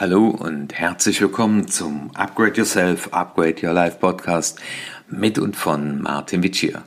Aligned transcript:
Hallo 0.00 0.28
und 0.28 0.74
herzlich 0.74 1.20
willkommen 1.20 1.66
zum 1.66 2.12
Upgrade 2.14 2.58
Yourself, 2.58 3.12
Upgrade 3.12 3.66
Your 3.66 3.72
Life 3.72 3.96
Podcast 3.98 4.60
mit 5.08 5.40
und 5.40 5.56
von 5.56 6.00
Martin 6.00 6.44
Vicia. 6.44 6.84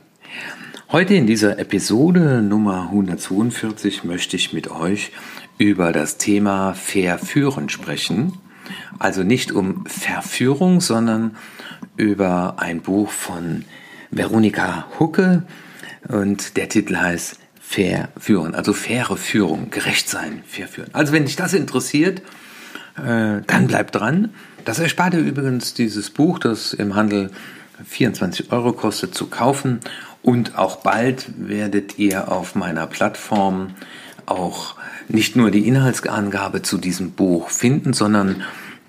Heute 0.90 1.12
in 1.12 1.26
dieser 1.26 1.58
Episode 1.58 2.40
Nummer 2.40 2.84
142 2.84 4.04
möchte 4.04 4.36
ich 4.36 4.54
mit 4.54 4.70
euch 4.70 5.12
über 5.58 5.92
das 5.92 6.16
Thema 6.16 6.72
Verführen 6.72 7.68
sprechen. 7.68 8.38
Also 8.98 9.24
nicht 9.24 9.52
um 9.52 9.84
Verführung, 9.84 10.80
sondern 10.80 11.36
über 11.98 12.54
ein 12.60 12.80
Buch 12.80 13.10
von 13.10 13.66
Veronika 14.10 14.86
Hucke 14.98 15.42
und 16.08 16.56
der 16.56 16.70
Titel 16.70 16.96
heißt 16.96 17.38
Verführen, 17.60 18.54
also 18.54 18.72
faire 18.72 19.18
Führung, 19.18 19.68
gerecht 19.68 20.08
sein, 20.08 20.42
verführen. 20.46 20.88
Also 20.94 21.12
wenn 21.12 21.26
dich 21.26 21.36
das 21.36 21.52
interessiert, 21.52 22.22
äh, 22.96 23.42
dann 23.46 23.66
bleibt 23.66 23.94
dran. 23.94 24.30
Das 24.64 24.78
erspart 24.78 25.14
dir 25.14 25.18
übrigens 25.18 25.74
dieses 25.74 26.10
Buch, 26.10 26.38
das 26.38 26.72
im 26.72 26.94
Handel 26.94 27.30
24 27.84 28.52
Euro 28.52 28.72
kostet, 28.72 29.14
zu 29.14 29.26
kaufen. 29.26 29.80
Und 30.22 30.56
auch 30.56 30.76
bald 30.76 31.26
werdet 31.36 31.98
ihr 31.98 32.30
auf 32.30 32.54
meiner 32.54 32.86
Plattform 32.86 33.74
auch 34.26 34.76
nicht 35.08 35.34
nur 35.34 35.50
die 35.50 35.66
Inhaltsangabe 35.66 36.62
zu 36.62 36.78
diesem 36.78 37.12
Buch 37.12 37.50
finden, 37.50 37.92
sondern 37.92 38.42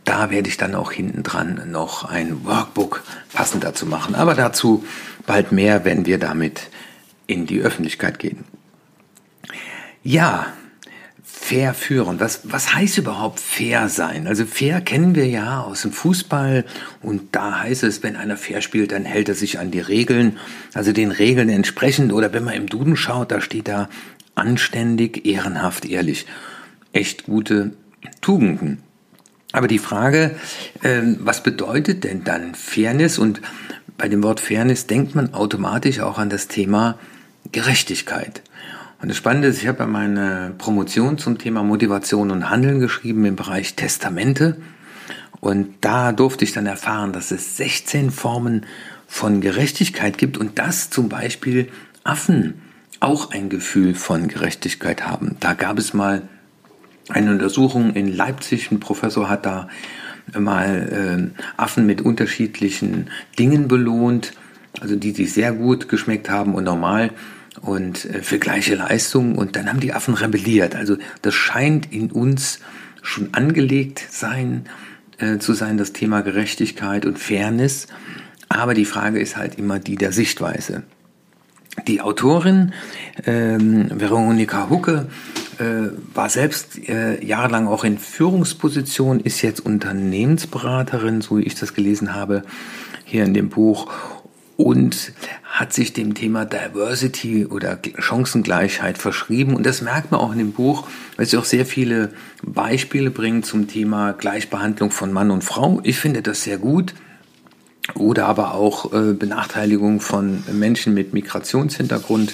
da 0.06 0.30
werde 0.30 0.50
ich 0.50 0.58
dann 0.58 0.76
auch 0.76 0.92
hinten 0.92 1.24
dran 1.24 1.62
noch 1.72 2.04
ein 2.04 2.46
Workbook 2.46 3.04
passend 3.34 3.64
dazu 3.64 3.86
machen. 3.86 4.16
Aber 4.16 4.36
dazu 4.36 4.86
bald 5.26 5.52
mehr, 5.52 5.86
wenn 5.86 6.06
wir 6.06 6.20
damit 6.20 6.70
in 7.26 7.46
die 7.46 7.62
Öffentlichkeit 7.62 8.20
gehen. 8.20 8.44
Ja, 10.04 10.48
fair 11.44 11.74
führen. 11.74 12.22
Was, 12.22 12.40
was 12.44 12.74
heißt 12.74 12.98
überhaupt 12.98 13.40
fair 13.40 13.90
sein? 13.90 14.28
Also 14.28 14.46
fair 14.46 14.80
kennen 14.80 15.14
wir 15.14 15.28
ja 15.28 15.62
aus 15.62 15.82
dem 15.82 15.92
Fußball 15.92 16.64
und 17.02 17.36
da 17.36 17.60
heißt 17.60 17.84
es, 17.84 18.02
wenn 18.02 18.16
einer 18.16 18.38
fair 18.38 18.62
spielt, 18.62 18.94
dann 18.94 19.04
hält 19.04 19.28
er 19.28 19.36
sich 19.36 19.60
an 19.60 19.70
die 19.70 19.82
Regeln, 19.82 20.38
also 20.74 20.94
den 20.94 21.12
Regeln 21.12 21.50
entsprechend. 21.50 22.14
Oder 22.14 22.32
wenn 22.32 22.46
man 22.46 22.54
im 22.54 22.68
Duden 22.68 22.96
schaut, 22.96 23.32
da 23.32 23.42
steht 23.42 23.68
da 23.68 23.90
anständig, 24.36 25.26
ehrenhaft, 25.26 25.86
ehrlich. 25.86 26.26
Echt 26.94 27.26
gute 27.26 27.74
Tugenden. 28.22 28.82
Aber 29.52 29.68
die 29.68 29.80
Frage, 29.80 30.36
äh, 30.82 31.02
was 31.20 31.44
bedeutet 31.44 32.06
denn 32.06 32.24
dann 32.24 32.56
Fairness? 32.56 33.20
Und 33.20 33.42
bei 33.98 34.08
dem 34.08 34.24
Wort 34.24 34.40
Fairness 34.40 34.88
denkt 34.88 35.14
man 35.14 35.34
automatisch 35.34 36.00
auch 36.00 36.18
an 36.18 36.30
das 36.30 36.48
Thema 36.48 36.98
Gerechtigkeit. 37.52 38.42
Und 39.04 39.10
das 39.10 39.18
Spannende 39.18 39.50
ist, 39.50 39.62
ich 39.62 39.68
habe 39.68 39.80
ja 39.80 39.86
meine 39.86 40.54
Promotion 40.58 41.18
zum 41.18 41.38
Thema 41.38 41.62
Motivation 41.62 42.32
und 42.32 42.50
Handeln 42.50 42.80
geschrieben 42.80 43.26
im 43.26 43.36
Bereich 43.36 43.76
Testamente. 43.76 44.56
Und 45.42 45.76
da 45.82 46.14
durfte 46.14 46.46
ich 46.46 46.54
dann 46.54 46.68
erfahren, 46.68 47.12
dass 47.12 47.32
es 47.32 47.58
16 47.58 48.12
Formen 48.12 48.66
von 49.06 49.42
Gerechtigkeit 49.42 50.18
gibt 50.18 50.38
und 50.38 50.58
dass 50.58 50.90
zum 50.90 51.10
Beispiel 51.10 51.68
Affen 52.06 52.62
auch 53.02 53.32
ein 53.32 53.50
Gefühl 53.50 53.94
von 53.94 54.30
Gerechtigkeit 54.30 55.06
haben. 55.06 55.36
Da 55.42 55.54
gab 55.54 55.80
es 55.80 55.94
mal 55.94 56.22
eine 57.10 57.32
Untersuchung 57.32 57.96
in 57.96 58.08
Leipzig, 58.08 58.72
ein 58.72 58.80
Professor 58.80 59.30
hat 59.30 59.46
da 59.46 59.68
mal 60.34 61.34
äh, 61.36 61.42
Affen 61.58 61.86
mit 61.86 62.00
unterschiedlichen 62.00 63.10
Dingen 63.38 63.68
belohnt, 63.68 64.32
also 64.80 64.96
die, 64.96 65.12
die 65.12 65.26
sehr 65.26 65.52
gut 65.52 65.90
geschmeckt 65.90 66.30
haben 66.30 66.56
und 66.56 66.64
normal 66.64 67.10
und 67.64 68.06
äh, 68.06 68.22
für 68.22 68.38
gleiche 68.38 68.76
Leistung 68.76 69.36
und 69.36 69.56
dann 69.56 69.68
haben 69.68 69.80
die 69.80 69.94
Affen 69.94 70.14
rebelliert. 70.14 70.76
Also 70.76 70.98
das 71.22 71.34
scheint 71.34 71.92
in 71.92 72.12
uns 72.12 72.60
schon 73.02 73.34
angelegt 73.34 74.06
sein, 74.10 74.66
äh, 75.18 75.38
zu 75.40 75.54
sein, 75.54 75.78
das 75.78 75.94
Thema 75.94 76.22
Gerechtigkeit 76.22 77.06
und 77.06 77.18
Fairness. 77.18 77.88
Aber 78.50 78.74
die 78.74 78.86
Frage 78.86 79.20
ist 79.20 79.38
halt 79.38 79.58
immer 79.58 79.80
die 79.80 79.96
der 79.96 80.12
Sichtweise. 80.12 80.84
Die 81.88 82.02
Autorin 82.02 82.74
ähm, 83.26 83.90
Veronika 83.92 84.70
Hucke 84.70 85.08
äh, 85.58 85.90
war 86.14 86.30
selbst 86.30 86.88
äh, 86.88 87.24
jahrelang 87.26 87.68
auch 87.68 87.84
in 87.84 87.98
Führungsposition, 87.98 89.20
ist 89.20 89.42
jetzt 89.42 89.66
Unternehmensberaterin, 89.66 91.22
so 91.22 91.38
wie 91.38 91.44
ich 91.44 91.56
das 91.56 91.74
gelesen 91.74 92.14
habe, 92.14 92.44
hier 93.06 93.24
in 93.24 93.34
dem 93.34 93.50
Buch 93.50 93.92
und 94.56 95.14
hat 95.44 95.74
sich 95.74 95.94
dem 95.94 96.14
Thema 96.14 96.46
Diversity 96.46 97.46
oder 97.46 97.80
Chancengleichheit 97.98 98.98
verschrieben. 98.98 99.56
Und 99.56 99.66
das 99.66 99.82
merkt 99.82 100.12
man 100.12 100.20
auch 100.20 100.32
in 100.32 100.38
dem 100.38 100.52
Buch, 100.52 100.88
weil 101.18 101.26
sie 101.26 101.38
auch 101.38 101.46
sehr 101.46 101.66
viele 101.66 102.14
Beispiele 102.44 103.10
bringt 103.10 103.46
zum 103.46 103.68
Thema 103.68 104.14
Gleichbehandlung 104.14 104.92
von 104.92 105.12
Mann 105.12 105.32
und 105.32 105.44
Frau. 105.44 105.80
Ich 105.84 105.98
finde 105.98 106.22
das 106.22 106.44
sehr 106.44 106.58
gut. 106.58 106.94
Oder 107.96 108.28
aber 108.28 108.54
auch 108.54 108.94
äh, 108.94 109.14
Benachteiligung 109.14 110.00
von 110.00 110.44
Menschen 110.54 110.94
mit 110.94 111.14
Migrationshintergrund. 111.14 112.34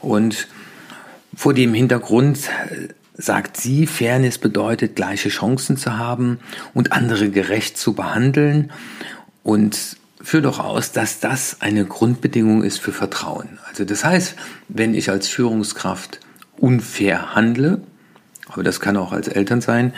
Und 0.00 0.48
vor 1.34 1.52
dem 1.52 1.74
Hintergrund 1.74 2.48
äh, 2.70 2.88
sagt 3.12 3.58
sie, 3.58 3.86
Fairness 3.86 4.38
bedeutet, 4.38 4.96
gleiche 4.96 5.28
Chancen 5.28 5.76
zu 5.76 5.98
haben 5.98 6.38
und 6.72 6.92
andere 6.92 7.28
gerecht 7.28 7.76
zu 7.76 7.92
behandeln. 7.92 8.72
Und 9.42 9.97
führt 10.20 10.44
doch 10.44 10.58
aus, 10.58 10.92
dass 10.92 11.20
das 11.20 11.60
eine 11.60 11.84
Grundbedingung 11.84 12.62
ist 12.62 12.80
für 12.80 12.92
Vertrauen. 12.92 13.58
Also 13.68 13.84
das 13.84 14.04
heißt, 14.04 14.34
wenn 14.68 14.94
ich 14.94 15.10
als 15.10 15.28
Führungskraft 15.28 16.20
unfair 16.56 17.34
handle, 17.34 17.80
aber 18.48 18.62
das 18.62 18.80
kann 18.80 18.96
auch 18.96 19.12
als 19.12 19.28
Eltern 19.28 19.60
sein, 19.60 19.92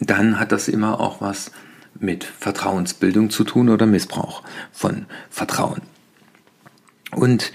dann 0.00 0.40
hat 0.40 0.52
das 0.52 0.68
immer 0.68 1.00
auch 1.00 1.20
was 1.20 1.52
mit 1.98 2.24
Vertrauensbildung 2.24 3.30
zu 3.30 3.44
tun 3.44 3.68
oder 3.68 3.86
Missbrauch 3.86 4.42
von 4.72 5.06
Vertrauen. 5.28 5.82
Und 7.12 7.52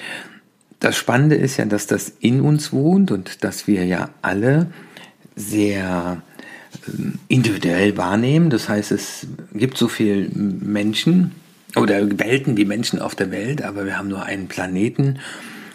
das 0.80 0.96
Spannende 0.96 1.36
ist 1.36 1.58
ja, 1.58 1.66
dass 1.66 1.88
das 1.88 2.14
in 2.20 2.42
uns 2.42 2.72
wohnt 2.72 3.12
und 3.12 3.44
dass 3.44 3.68
wir 3.68 3.86
ja 3.86 4.10
alle 4.22 4.68
sehr 5.36 6.22
ähm, 6.88 7.20
individuell 7.28 7.98
wahrnehmen. 7.98 8.50
Das 8.50 8.70
heißt, 8.70 8.92
es 8.92 9.26
gibt 9.54 9.78
so 9.78 9.88
viele 9.88 10.30
Menschen, 10.30 11.32
oder 11.76 12.20
Welten 12.20 12.58
wie 12.58 12.66
Menschen 12.66 13.00
auf 13.00 13.16
der 13.16 13.32
Welt, 13.32 13.62
aber 13.62 13.86
wir 13.86 13.98
haben 13.98 14.08
nur 14.08 14.24
einen 14.24 14.48
Planeten. 14.48 15.20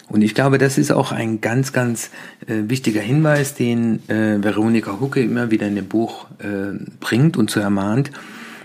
Und 0.09 0.23
ich 0.23 0.35
glaube, 0.35 0.59
das 0.59 0.77
ist 0.77 0.91
auch 0.91 1.13
ein 1.13 1.41
ganz, 1.41 1.73
ganz 1.73 2.11
äh, 2.47 2.69
wichtiger 2.69 3.01
Hinweis, 3.01 3.55
den 3.55 4.09
äh, 4.09 4.43
Veronika 4.43 4.99
Hucke 5.01 5.21
immer 5.23 5.51
wieder 5.51 5.69
in 5.69 5.77
dem 5.77 5.87
Buch 5.87 6.27
äh, 6.39 6.77
bringt 6.99 7.37
und 7.37 7.51
zu 7.51 7.61
ermahnt, 7.61 8.11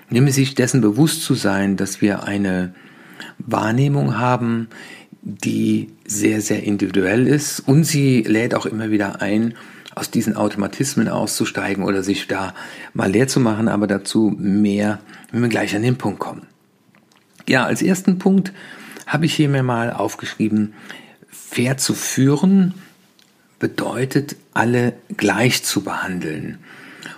nämlich 0.09 0.33
sich 0.33 0.55
dessen 0.55 0.81
bewusst 0.81 1.23
zu 1.23 1.35
sein, 1.35 1.77
dass 1.77 2.01
wir 2.01 2.23
eine 2.23 2.73
Wahrnehmung 3.37 4.17
haben, 4.17 4.69
die 5.21 5.89
sehr, 6.05 6.41
sehr 6.41 6.63
individuell 6.63 7.27
ist. 7.27 7.59
Und 7.59 7.83
sie 7.83 8.23
lädt 8.23 8.55
auch 8.55 8.65
immer 8.65 8.89
wieder 8.89 9.21
ein, 9.21 9.53
aus 9.93 10.11
diesen 10.11 10.35
Automatismen 10.35 11.07
auszusteigen 11.07 11.83
oder 11.83 12.03
sich 12.03 12.27
da 12.27 12.53
mal 12.93 13.11
leer 13.11 13.27
zu 13.27 13.39
machen, 13.39 13.67
aber 13.67 13.87
dazu 13.87 14.35
mehr, 14.37 14.99
wenn 15.31 15.41
wir 15.41 15.49
gleich 15.49 15.75
an 15.75 15.83
den 15.83 15.97
Punkt 15.97 16.19
kommen. 16.19 16.43
Ja, 17.47 17.65
als 17.65 17.81
ersten 17.81 18.17
Punkt 18.17 18.53
habe 19.05 19.25
ich 19.25 19.35
hier 19.35 19.49
mir 19.49 19.63
mal 19.63 19.91
aufgeschrieben, 19.91 20.73
fair 21.29 21.77
zu 21.77 21.93
führen 21.93 22.73
bedeutet, 23.59 24.35
alle 24.53 24.93
gleich 25.15 25.63
zu 25.63 25.83
behandeln. 25.83 26.57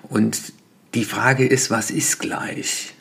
Und 0.04 0.38
die 0.94 1.06
Frage 1.06 1.46
ist, 1.46 1.72
was 1.72 1.92
ist 1.92 2.20
gleich? 2.20 2.94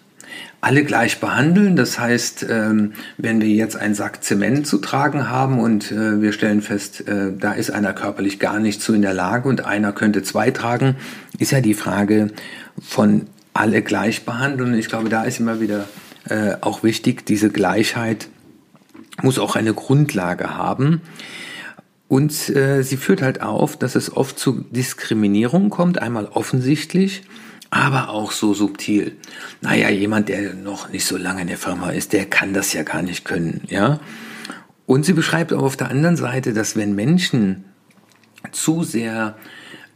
Alle 0.61 0.85
gleich 0.85 1.21
behandeln, 1.21 1.77
das 1.77 1.99
heißt, 1.99 2.47
ähm, 2.49 2.95
wenn 3.19 3.41
wir 3.41 3.49
jetzt 3.49 3.77
einen 3.77 3.95
Sack 3.95 4.25
Zement 4.25 4.67
zu 4.67 4.79
tragen 4.79 5.29
haben 5.29 5.61
und 5.61 5.93
äh, 5.93 6.21
wir 6.21 6.33
stellen 6.33 6.63
fest, 6.63 7.07
äh, 7.07 7.33
da 7.39 7.53
ist 7.53 7.71
einer 7.71 7.93
körperlich 7.93 8.39
gar 8.39 8.59
nicht 8.59 8.81
zu 8.81 8.95
in 8.95 9.03
der 9.03 9.15
Lage 9.15 9.49
und 9.49 9.65
einer 9.65 9.93
könnte 9.93 10.23
zwei 10.23 10.51
tragen, 10.51 10.97
ist 11.39 11.53
ja 11.53 11.61
die 11.61 11.75
Frage 11.75 12.31
von 12.81 13.27
alle 13.53 13.83
gleich 13.83 14.25
behandeln. 14.25 14.75
Ich 14.75 14.89
glaube, 14.89 15.09
da 15.09 15.25
ist 15.25 15.39
immer 15.39 15.61
wieder 15.61 15.87
äh, 16.29 16.57
auch 16.61 16.83
wichtig, 16.83 17.27
diese 17.27 17.51
Gleichheit 17.51 18.29
muss 19.23 19.39
auch 19.39 19.57
eine 19.57 19.75
Grundlage 19.75 20.57
haben. 20.57 21.01
Und 22.09 22.49
äh, 22.51 22.83
sie 22.83 22.97
führt 22.97 23.23
halt 23.23 23.43
auf, 23.43 23.77
dass 23.77 23.97
es 23.97 24.17
oft 24.17 24.39
zu 24.39 24.65
Diskriminierung 24.71 25.71
kommt, 25.71 25.99
einmal 26.01 26.27
offensichtlich, 26.27 27.23
aber 27.71 28.11
auch 28.11 28.31
so 28.31 28.55
subtil. 28.55 29.17
Naja, 29.61 29.91
jemand, 29.91 30.29
der 30.29 30.55
noch 30.55 30.91
nicht 30.91 31.05
so 31.05 31.17
lange 31.17 31.43
in 31.43 31.49
der 31.49 31.59
Firma 31.59 31.91
ist, 31.91 32.13
der 32.13 32.27
kann 32.27 32.55
das 32.55 32.73
ja 32.73 32.85
gar 32.85 33.03
nicht 33.03 33.25
können, 33.25 33.63
ja. 33.69 34.01
Und 34.87 35.05
sie 35.05 35.15
beschreibt 35.15 35.53
auch 35.53 35.65
auf 35.65 35.77
der 35.77 35.91
anderen 35.91 36.17
Seite, 36.17 36.53
dass 36.53 36.77
wenn 36.77 36.95
Menschen 36.95 37.65
zu 38.53 38.85
sehr 38.85 39.37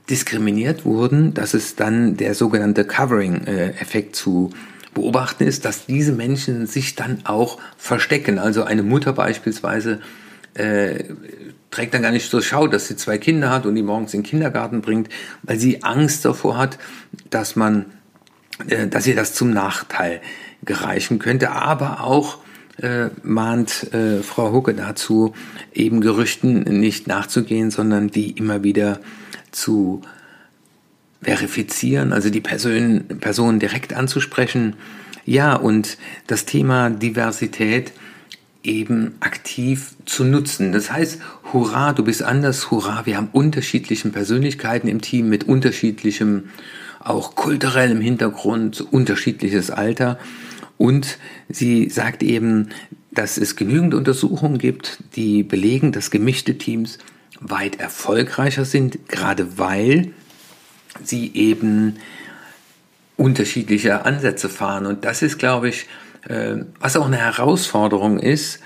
diskriminiert 0.09 0.85
wurden, 0.85 1.33
dass 1.33 1.55
es 1.55 1.77
dann 1.77 2.17
der 2.17 2.35
sogenannte 2.35 2.85
Covering-Effekt 2.85 4.17
zu 4.17 4.51
beobachten 4.95 5.45
ist, 5.45 5.65
dass 5.65 5.87
diese 5.87 6.13
Menschen 6.13 6.67
sich 6.67 6.97
dann 6.97 7.21
auch 7.25 7.59
verstecken. 7.77 8.39
Also 8.39 8.65
eine 8.65 8.83
Mutter 8.83 9.13
beispielsweise 9.13 10.01
äh, 10.55 11.05
trägt 11.71 11.95
dann 11.95 12.03
gar 12.03 12.11
nicht 12.11 12.31
zur 12.31 12.43
Schau, 12.43 12.67
dass 12.67 12.89
sie 12.89 12.97
zwei 12.97 13.19
Kinder 13.19 13.51
hat 13.51 13.67
und 13.67 13.75
die 13.77 13.83
morgens 13.83 14.15
in 14.15 14.23
den 14.23 14.27
Kindergarten 14.27 14.81
bringt, 14.81 15.09
weil 15.43 15.59
sie 15.59 15.83
Angst 15.83 16.25
davor 16.25 16.59
hat, 16.59 16.79
dass 17.31 17.57
man 17.57 17.87
äh, 18.69 18.89
dass 18.89 19.07
ihr 19.07 19.17
das 19.17 19.35
zum 19.35 19.53
Nachteil 19.53 20.21
gereichen 20.65 21.19
könnte, 21.19 21.53
aber 21.53 22.03
auch 22.03 22.39
äh, 22.83 23.09
mahnt 23.23 23.93
äh, 23.95 24.23
Frau 24.23 24.53
Hucke 24.53 24.75
dazu, 24.75 25.35
eben 25.73 26.01
Gerüchten 26.01 26.63
nicht 26.63 27.07
nachzugehen, 27.07 27.71
sondern 27.71 28.09
die 28.09 28.31
immer 28.33 28.63
wieder 28.63 29.01
zu 29.51 30.03
verifizieren, 31.23 32.13
also 32.13 32.31
die 32.31 32.41
Person, 32.41 33.05
Person 33.21 33.59
direkt 33.59 33.93
anzusprechen. 33.93 34.75
Ja, 35.27 35.55
und 35.55 35.99
das 36.27 36.45
Thema 36.47 36.91
Diversität 36.91 37.93
eben 38.63 39.15
aktiv 39.21 39.95
zu 40.05 40.25
nutzen. 40.25 40.73
Das 40.73 40.91
heißt, 40.91 41.21
hurra, 41.53 41.93
du 41.93 42.05
bist 42.05 42.23
anders, 42.23 42.71
hurra, 42.71 43.07
wir 43.07 43.17
haben 43.17 43.29
unterschiedliche 43.33 44.09
Persönlichkeiten 44.09 44.89
im 44.89 45.01
Team 45.01 45.29
mit 45.29 45.45
unterschiedlichem, 45.45 46.51
auch 47.01 47.35
kulturellem 47.35 48.01
Hintergrund, 48.01 48.81
unterschiedliches 48.93 49.71
Alter. 49.71 50.19
Und 50.77 51.19
sie 51.49 51.89
sagt 51.89 52.23
eben, 52.23 52.71
dass 53.11 53.39
es 53.39 53.57
genügend 53.57 53.95
Untersuchungen 53.95 54.59
gibt, 54.59 54.99
die 55.17 55.43
belegen, 55.43 55.93
dass 55.93 56.11
gemischte 56.11 56.59
Teams 56.59 56.99
weit 57.41 57.81
erfolgreicher 57.81 58.65
sind, 58.65 59.09
gerade 59.09 59.59
weil 59.59 60.13
sie 61.05 61.33
eben 61.35 61.97
unterschiedliche 63.17 64.05
Ansätze 64.05 64.49
fahren. 64.49 64.87
Und 64.87 65.05
das 65.05 65.23
ist, 65.23 65.39
glaube 65.39 65.69
ich, 65.69 65.87
äh, 66.29 66.57
was 66.81 66.97
auch 66.97 67.07
eine 67.07 67.19
Herausforderung 67.19 68.19
ist, 68.19 68.61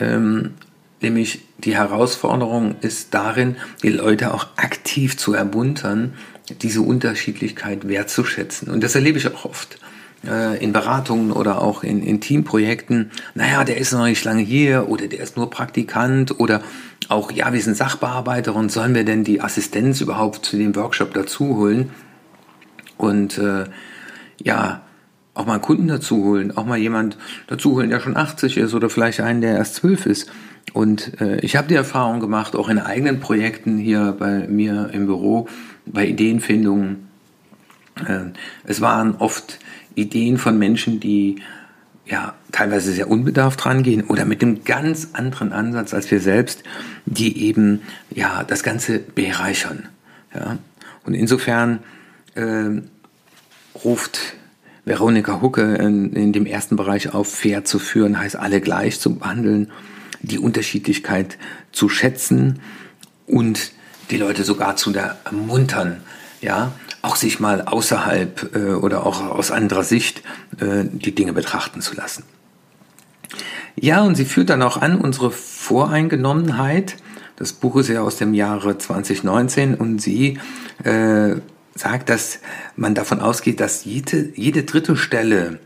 ähm, 0.00 0.54
nämlich 1.00 1.40
die 1.58 1.76
Herausforderung 1.76 2.76
ist 2.80 3.14
darin, 3.14 3.56
die 3.82 3.90
Leute 3.90 4.32
auch 4.32 4.46
aktiv 4.56 5.16
zu 5.16 5.34
ermuntern, 5.34 6.14
diese 6.62 6.80
Unterschiedlichkeit 6.80 7.88
wertzuschätzen. 7.88 8.68
Und 8.68 8.82
das 8.82 8.94
erlebe 8.94 9.18
ich 9.18 9.28
auch 9.28 9.44
oft 9.44 9.78
äh, 10.26 10.62
in 10.62 10.72
Beratungen 10.72 11.32
oder 11.32 11.60
auch 11.60 11.82
in, 11.82 12.02
in 12.02 12.20
Teamprojekten. 12.20 13.10
Naja, 13.34 13.64
der 13.64 13.78
ist 13.78 13.92
noch 13.92 14.04
nicht 14.04 14.24
lange 14.24 14.42
hier 14.42 14.88
oder 14.88 15.08
der 15.08 15.20
ist 15.20 15.36
nur 15.36 15.50
Praktikant 15.50 16.38
oder 16.38 16.62
auch, 17.08 17.32
ja, 17.32 17.52
wir 17.52 17.60
sind 17.60 17.76
Sachbearbeiter 17.76 18.54
und 18.54 18.70
sollen 18.70 18.94
wir 18.94 19.04
denn 19.04 19.24
die 19.24 19.40
Assistenz 19.40 20.00
überhaupt 20.00 20.44
zu 20.44 20.56
dem 20.56 20.74
Workshop 20.76 21.14
dazu 21.14 21.56
holen? 21.56 21.90
Und 22.96 23.38
äh, 23.38 23.64
ja, 24.42 24.82
auch 25.34 25.46
mal 25.46 25.54
einen 25.54 25.62
Kunden 25.62 25.88
dazu 25.88 26.24
holen, 26.24 26.56
auch 26.56 26.66
mal 26.66 26.78
jemand 26.78 27.16
dazu 27.46 27.72
holen, 27.72 27.90
der 27.90 28.00
schon 28.00 28.16
80 28.16 28.56
ist 28.58 28.74
oder 28.74 28.90
vielleicht 28.90 29.20
einen, 29.20 29.40
der 29.40 29.56
erst 29.56 29.76
12 29.76 30.06
ist. 30.06 30.32
Und 30.72 31.20
äh, 31.20 31.40
ich 31.40 31.56
habe 31.56 31.68
die 31.68 31.74
Erfahrung 31.74 32.20
gemacht, 32.20 32.54
auch 32.54 32.68
in 32.68 32.78
eigenen 32.78 33.20
Projekten 33.20 33.78
hier 33.78 34.14
bei 34.18 34.46
mir 34.46 34.90
im 34.92 35.06
Büro, 35.06 35.48
bei 35.86 36.06
Ideenfindungen. 36.06 37.08
Äh, 38.06 38.30
es 38.64 38.80
waren 38.80 39.16
oft 39.16 39.58
Ideen 39.94 40.38
von 40.38 40.58
Menschen, 40.58 41.00
die 41.00 41.36
ja 42.06 42.34
teilweise 42.50 42.92
sehr 42.92 43.08
unbedarft 43.08 43.64
rangehen 43.64 44.02
oder 44.04 44.24
mit 44.24 44.42
einem 44.42 44.64
ganz 44.64 45.10
anderen 45.12 45.52
Ansatz 45.52 45.94
als 45.94 46.10
wir 46.10 46.20
selbst, 46.20 46.62
die 47.06 47.46
eben 47.46 47.82
ja 48.10 48.44
das 48.44 48.62
Ganze 48.62 48.98
bereichern. 48.98 49.88
Ja? 50.34 50.58
Und 51.04 51.14
insofern 51.14 51.80
äh, 52.34 52.82
ruft 53.84 54.34
Veronika 54.84 55.40
Hucke 55.40 55.76
in, 55.76 56.12
in 56.12 56.32
dem 56.32 56.46
ersten 56.46 56.76
Bereich 56.76 57.14
auf, 57.14 57.32
fair 57.32 57.64
zu 57.64 57.78
führen, 57.78 58.18
heißt 58.18 58.36
alle 58.36 58.60
gleich 58.60 58.98
zu 58.98 59.14
behandeln, 59.16 59.70
die 60.22 60.38
Unterschiedlichkeit 60.38 61.38
zu 61.70 61.88
schätzen 61.88 62.60
und 63.26 63.72
die 64.10 64.16
Leute 64.16 64.44
sogar 64.44 64.76
zu 64.76 64.92
ermuntern, 64.92 66.02
ja, 66.40 66.72
auch 67.02 67.16
sich 67.16 67.40
mal 67.40 67.62
außerhalb 67.62 68.56
äh, 68.56 68.74
oder 68.74 69.04
auch 69.04 69.20
aus 69.20 69.50
anderer 69.50 69.84
Sicht 69.84 70.22
äh, 70.60 70.84
die 70.84 71.14
Dinge 71.14 71.32
betrachten 71.32 71.80
zu 71.80 71.94
lassen. 71.94 72.24
Ja, 73.76 74.02
und 74.02 74.14
sie 74.14 74.24
führt 74.24 74.50
dann 74.50 74.62
auch 74.62 74.76
an 74.76 74.98
unsere 75.00 75.30
Voreingenommenheit. 75.30 76.96
Das 77.36 77.52
Buch 77.52 77.76
ist 77.76 77.88
ja 77.88 78.02
aus 78.02 78.16
dem 78.16 78.34
Jahre 78.34 78.78
2019 78.78 79.74
und 79.74 80.00
sie 80.00 80.38
äh, 80.84 81.36
sagt, 81.74 82.08
dass 82.08 82.38
man 82.76 82.94
davon 82.94 83.20
ausgeht, 83.20 83.60
dass 83.60 83.84
jede, 83.84 84.30
jede 84.36 84.62
dritte 84.62 84.96
Stelle 84.96 85.58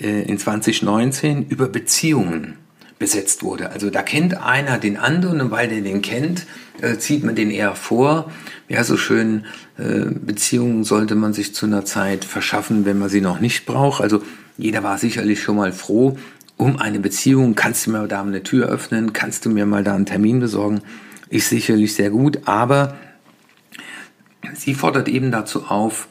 äh, 0.00 0.22
in 0.22 0.38
2019 0.38 1.46
über 1.46 1.68
Beziehungen 1.68 2.58
besetzt 2.98 3.42
wurde. 3.42 3.70
Also 3.70 3.90
da 3.90 4.02
kennt 4.02 4.40
einer 4.42 4.78
den 4.78 4.96
anderen 4.96 5.40
und 5.40 5.50
weil 5.50 5.68
der 5.68 5.82
den 5.82 6.00
kennt, 6.00 6.46
äh, 6.80 6.96
zieht 6.96 7.24
man 7.24 7.34
den 7.34 7.50
eher 7.50 7.74
vor. 7.74 8.30
Ja, 8.68 8.84
so 8.84 8.96
schön, 8.96 9.44
äh, 9.78 10.06
Beziehungen 10.06 10.82
sollte 10.84 11.14
man 11.14 11.32
sich 11.32 11.54
zu 11.54 11.66
einer 11.66 11.84
Zeit 11.84 12.24
verschaffen, 12.24 12.84
wenn 12.86 12.98
man 12.98 13.08
sie 13.08 13.20
noch 13.20 13.40
nicht 13.40 13.66
braucht. 13.66 14.00
Also 14.00 14.22
jeder 14.56 14.82
war 14.82 14.96
sicherlich 14.98 15.42
schon 15.42 15.56
mal 15.56 15.72
froh 15.72 16.16
um 16.56 16.78
eine 16.78 16.98
Beziehung. 16.98 17.54
Kannst 17.54 17.86
du 17.86 17.90
mir 17.90 18.08
da 18.08 18.22
eine 18.22 18.42
Tür 18.42 18.68
öffnen? 18.68 19.12
Kannst 19.12 19.44
du 19.44 19.50
mir 19.50 19.66
mal 19.66 19.84
da 19.84 19.94
einen 19.94 20.06
Termin 20.06 20.40
besorgen? 20.40 20.80
Ist 21.28 21.50
sicherlich 21.50 21.94
sehr 21.94 22.10
gut, 22.10 22.40
aber 22.46 22.96
sie 24.54 24.74
fordert 24.74 25.08
eben 25.08 25.30
dazu 25.30 25.66
auf, 25.66 26.08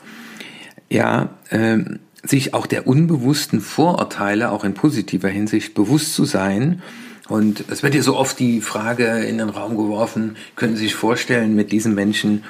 ja, 0.90 1.30
äh, 1.50 1.80
sich 2.25 2.54
auch 2.54 2.66
der 2.66 2.88
unbewussten 2.88 3.62
Vorurteile 3.62 4.51
auch 4.51 4.63
in 4.63 4.74
positiver 4.74 5.30
Hinsicht 5.30 5.74
bewusst 5.74 6.13
zu 6.13 6.25
sein. 6.25 6.81
Und 7.27 7.66
es 7.69 7.81
wird 7.81 7.95
ja 7.95 8.01
so 8.01 8.16
oft 8.16 8.38
die 8.39 8.62
Frage 8.62 9.06
in 9.24 9.39
den 9.39 9.50
Raum 9.50 9.77
geworfen, 9.77 10.36
können 10.56 10.75
Sie 10.75 10.83
sich 10.83 10.95
vorstellen, 10.95 11.56
mit 11.56 11.72
diesen 11.72 11.95
Menschen 11.95 12.44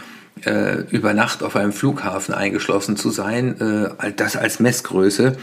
äh, 0.43 0.81
über 0.89 1.13
Nacht 1.13 1.43
auf 1.43 1.55
einem 1.55 1.71
Flughafen 1.71 2.33
eingeschlossen 2.33 2.97
zu 2.97 3.09
sein, 3.09 3.59
äh, 3.61 4.11
das 4.11 4.35
als 4.35 4.59
Messgröße. 4.59 5.37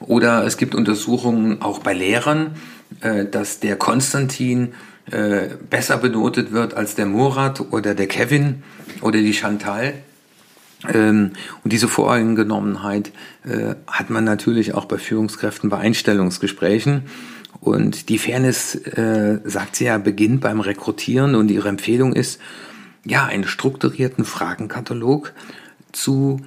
Oder 0.00 0.44
es 0.44 0.56
gibt 0.56 0.76
Untersuchungen 0.76 1.60
auch 1.60 1.80
bei 1.80 1.92
Lehrern, 1.92 2.54
äh, 3.00 3.24
dass 3.24 3.58
der 3.58 3.76
Konstantin 3.76 4.74
äh, 5.10 5.48
besser 5.70 5.96
benotet 5.96 6.52
wird 6.52 6.74
als 6.74 6.94
der 6.94 7.06
Murat 7.06 7.60
oder 7.72 7.94
der 7.94 8.06
Kevin 8.06 8.62
oder 9.00 9.18
die 9.18 9.34
Chantal. 9.34 9.94
Ähm, 10.92 11.32
und 11.64 11.72
diese 11.72 11.88
Voreingenommenheit 11.88 13.12
äh, 13.44 13.74
hat 13.86 14.10
man 14.10 14.24
natürlich 14.24 14.74
auch 14.74 14.84
bei 14.84 14.98
Führungskräften 14.98 15.70
bei 15.70 15.78
Einstellungsgesprächen. 15.78 17.02
Und 17.60 18.08
die 18.08 18.18
Fairness, 18.18 18.74
äh, 18.74 19.40
sagt 19.44 19.76
sie 19.76 19.86
ja, 19.86 19.98
beginnt 19.98 20.40
beim 20.40 20.60
Rekrutieren 20.60 21.34
und 21.34 21.50
ihre 21.50 21.68
Empfehlung 21.68 22.12
ist, 22.12 22.40
ja, 23.04 23.24
einen 23.24 23.44
strukturierten 23.44 24.24
Fragenkatalog 24.24 25.32
zu 25.92 26.40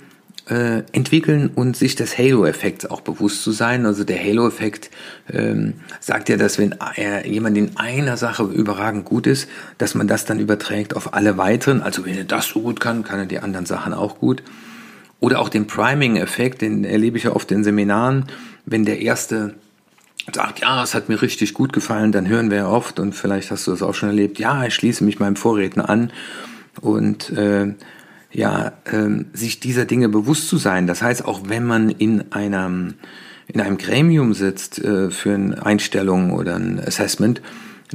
äh, 0.51 0.83
entwickeln 0.91 1.49
und 1.55 1.77
sich 1.77 1.95
des 1.95 2.17
Halo-Effekts 2.17 2.85
auch 2.85 2.99
bewusst 3.01 3.41
zu 3.41 3.51
sein. 3.51 3.85
Also 3.85 4.03
der 4.03 4.19
Halo-Effekt 4.21 4.91
ähm, 5.31 5.75
sagt 6.01 6.27
ja, 6.27 6.35
dass 6.35 6.59
wenn 6.59 6.75
er, 6.95 7.25
jemand 7.25 7.57
in 7.57 7.77
einer 7.77 8.17
Sache 8.17 8.43
überragend 8.43 9.05
gut 9.05 9.27
ist, 9.27 9.47
dass 9.77 9.95
man 9.95 10.07
das 10.07 10.25
dann 10.25 10.39
überträgt 10.39 10.95
auf 10.95 11.13
alle 11.13 11.37
weiteren. 11.37 11.81
Also 11.81 12.05
wenn 12.05 12.17
er 12.17 12.25
das 12.25 12.47
so 12.47 12.59
gut 12.61 12.81
kann, 12.81 13.03
kann 13.03 13.19
er 13.19 13.25
die 13.25 13.39
anderen 13.39 13.65
Sachen 13.65 13.93
auch 13.93 14.19
gut. 14.19 14.43
Oder 15.21 15.39
auch 15.39 15.47
den 15.47 15.67
Priming-Effekt, 15.67 16.61
den 16.61 16.83
erlebe 16.83 17.17
ich 17.17 17.23
ja 17.23 17.31
oft 17.31 17.49
in 17.51 17.63
Seminaren, 17.63 18.25
wenn 18.65 18.83
der 18.83 18.99
erste 18.99 19.55
sagt, 20.33 20.59
ja, 20.59 20.83
es 20.83 20.93
hat 20.93 21.07
mir 21.07 21.21
richtig 21.21 21.53
gut 21.53 21.71
gefallen, 21.71 22.11
dann 22.11 22.27
hören 22.27 22.51
wir 22.51 22.57
ja 22.57 22.67
oft, 22.67 22.99
und 22.99 23.13
vielleicht 23.15 23.51
hast 23.51 23.67
du 23.67 23.71
das 23.71 23.81
auch 23.81 23.93
schon 23.93 24.09
erlebt, 24.09 24.37
ja, 24.37 24.65
ich 24.65 24.75
schließe 24.75 25.03
mich 25.03 25.19
meinem 25.19 25.35
Vorredner 25.35 25.89
an 25.89 26.11
und 26.81 27.31
äh, 27.31 27.73
ja, 28.31 28.73
ähm, 28.91 29.25
sich 29.33 29.59
dieser 29.59 29.85
Dinge 29.85 30.09
bewusst 30.09 30.47
zu 30.47 30.57
sein. 30.57 30.87
Das 30.87 31.01
heißt, 31.01 31.25
auch 31.25 31.41
wenn 31.47 31.65
man 31.65 31.89
in 31.89 32.31
einem, 32.31 32.95
in 33.47 33.61
einem 33.61 33.77
Gremium 33.77 34.33
sitzt 34.33 34.79
äh, 34.79 35.11
für 35.11 35.33
eine 35.33 35.65
Einstellung 35.65 36.31
oder 36.31 36.55
ein 36.55 36.79
Assessment, 36.79 37.41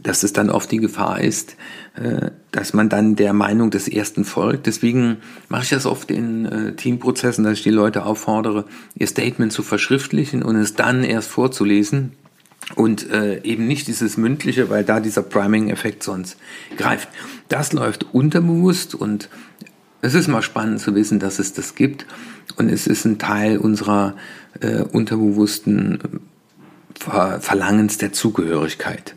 dass 0.02 0.22
es 0.22 0.32
dann 0.32 0.50
oft 0.50 0.70
die 0.70 0.78
Gefahr 0.78 1.20
ist, 1.20 1.56
äh, 1.94 2.30
dass 2.52 2.74
man 2.74 2.88
dann 2.88 3.16
der 3.16 3.32
Meinung 3.32 3.70
des 3.70 3.88
Ersten 3.88 4.24
folgt. 4.24 4.66
Deswegen 4.66 5.18
mache 5.48 5.64
ich 5.64 5.70
das 5.70 5.86
oft 5.86 6.10
in 6.10 6.44
äh, 6.46 6.72
Teamprozessen, 6.72 7.44
dass 7.44 7.54
ich 7.54 7.62
die 7.62 7.70
Leute 7.70 8.04
auffordere, 8.04 8.66
ihr 8.94 9.06
Statement 9.06 9.52
zu 9.52 9.62
verschriftlichen 9.62 10.42
und 10.42 10.56
es 10.56 10.74
dann 10.74 11.02
erst 11.02 11.28
vorzulesen 11.30 12.12
und 12.74 13.10
äh, 13.10 13.42
eben 13.42 13.66
nicht 13.66 13.86
dieses 13.86 14.16
mündliche, 14.16 14.68
weil 14.70 14.84
da 14.84 15.00
dieser 15.00 15.22
Priming-Effekt 15.22 16.02
sonst 16.02 16.36
greift. 16.76 17.08
Das 17.48 17.72
läuft 17.72 18.12
unterbewusst 18.12 18.94
und 18.94 19.28
es 20.06 20.14
ist 20.14 20.28
mal 20.28 20.42
spannend 20.42 20.80
zu 20.80 20.94
wissen, 20.94 21.18
dass 21.18 21.38
es 21.38 21.52
das 21.52 21.74
gibt 21.74 22.06
und 22.56 22.68
es 22.70 22.86
ist 22.86 23.04
ein 23.04 23.18
Teil 23.18 23.58
unserer 23.58 24.14
äh, 24.60 24.82
unterbewussten 24.82 25.98
Ver 26.98 27.40
Verlangens 27.40 27.98
der 27.98 28.12
Zugehörigkeit. 28.12 29.14